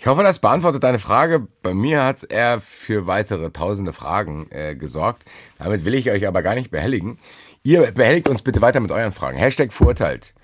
[0.00, 1.48] Ich hoffe, das beantwortet deine Frage.
[1.62, 5.24] Bei mir hat er für weitere tausende Fragen äh, gesorgt.
[5.58, 7.18] Damit will ich euch aber gar nicht behelligen.
[7.64, 9.38] Ihr behelligt uns bitte weiter mit euren Fragen.
[9.38, 10.34] Hashtag verurteilt.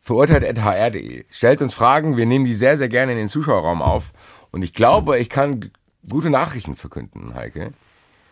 [0.00, 1.26] Verurteilt.hr.de.
[1.28, 2.16] Stellt uns Fragen.
[2.16, 4.12] Wir nehmen die sehr, sehr gerne in den Zuschauerraum auf.
[4.52, 5.70] Und ich glaube, ich kann
[6.08, 7.72] gute Nachrichten verkünden, Heike.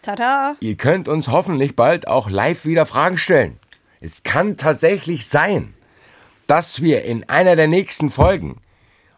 [0.07, 0.55] Tada!
[0.61, 3.59] Ihr könnt uns hoffentlich bald auch live wieder Fragen stellen.
[4.01, 5.75] Es kann tatsächlich sein,
[6.47, 8.61] dass wir in einer der nächsten Folgen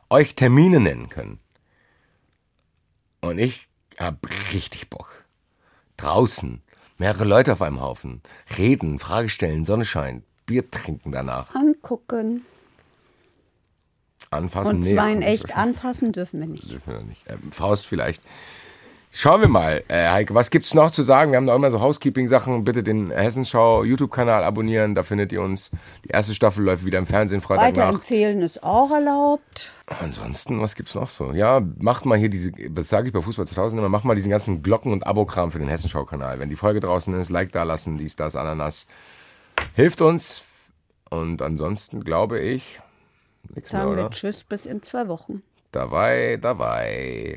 [0.09, 1.41] euch Termine nennen können.
[3.21, 3.69] Und ich
[3.99, 5.25] hab richtig Bock.
[5.99, 6.63] Draußen,
[6.97, 8.23] mehrere Leute auf einem Haufen,
[8.57, 12.47] reden, Frage stellen, Sonne scheint, Bier trinken danach, Angucken.
[14.31, 14.77] anfassen.
[14.77, 16.71] Und nee, zwar in komm, echt anfassen dürfen wir nicht.
[16.71, 17.29] dürfen wir nicht.
[17.29, 18.23] Ähm, Faust vielleicht.
[19.21, 21.33] Schauen wir mal, äh, Heike, was gibt's noch zu sagen?
[21.33, 22.63] Wir haben da immer so Housekeeping-Sachen.
[22.63, 25.73] Bitte den Hessenschau YouTube-Kanal abonnieren, da findet ihr uns.
[26.05, 27.79] Die erste Staffel läuft wieder im Fernsehen Freitagnacht.
[27.79, 29.73] Weiterempfehlen ist auch erlaubt.
[29.87, 31.33] Ansonsten, was gibt's noch so?
[31.33, 34.31] Ja, macht mal hier diese, das sage ich bei Fußball 2000 immer, macht mal diesen
[34.31, 36.39] ganzen Glocken- und Abokram für den Hessenschau-Kanal.
[36.39, 38.87] Wenn die Folge draußen ist, Like da lassen, dies, das, Ananas.
[39.75, 40.45] Hilft uns.
[41.11, 42.79] Und ansonsten glaube ich,
[43.53, 44.11] nichts mehr, Sagen wir oder?
[44.11, 45.43] Tschüss bis in zwei Wochen.
[45.73, 47.37] Dabei, dabei.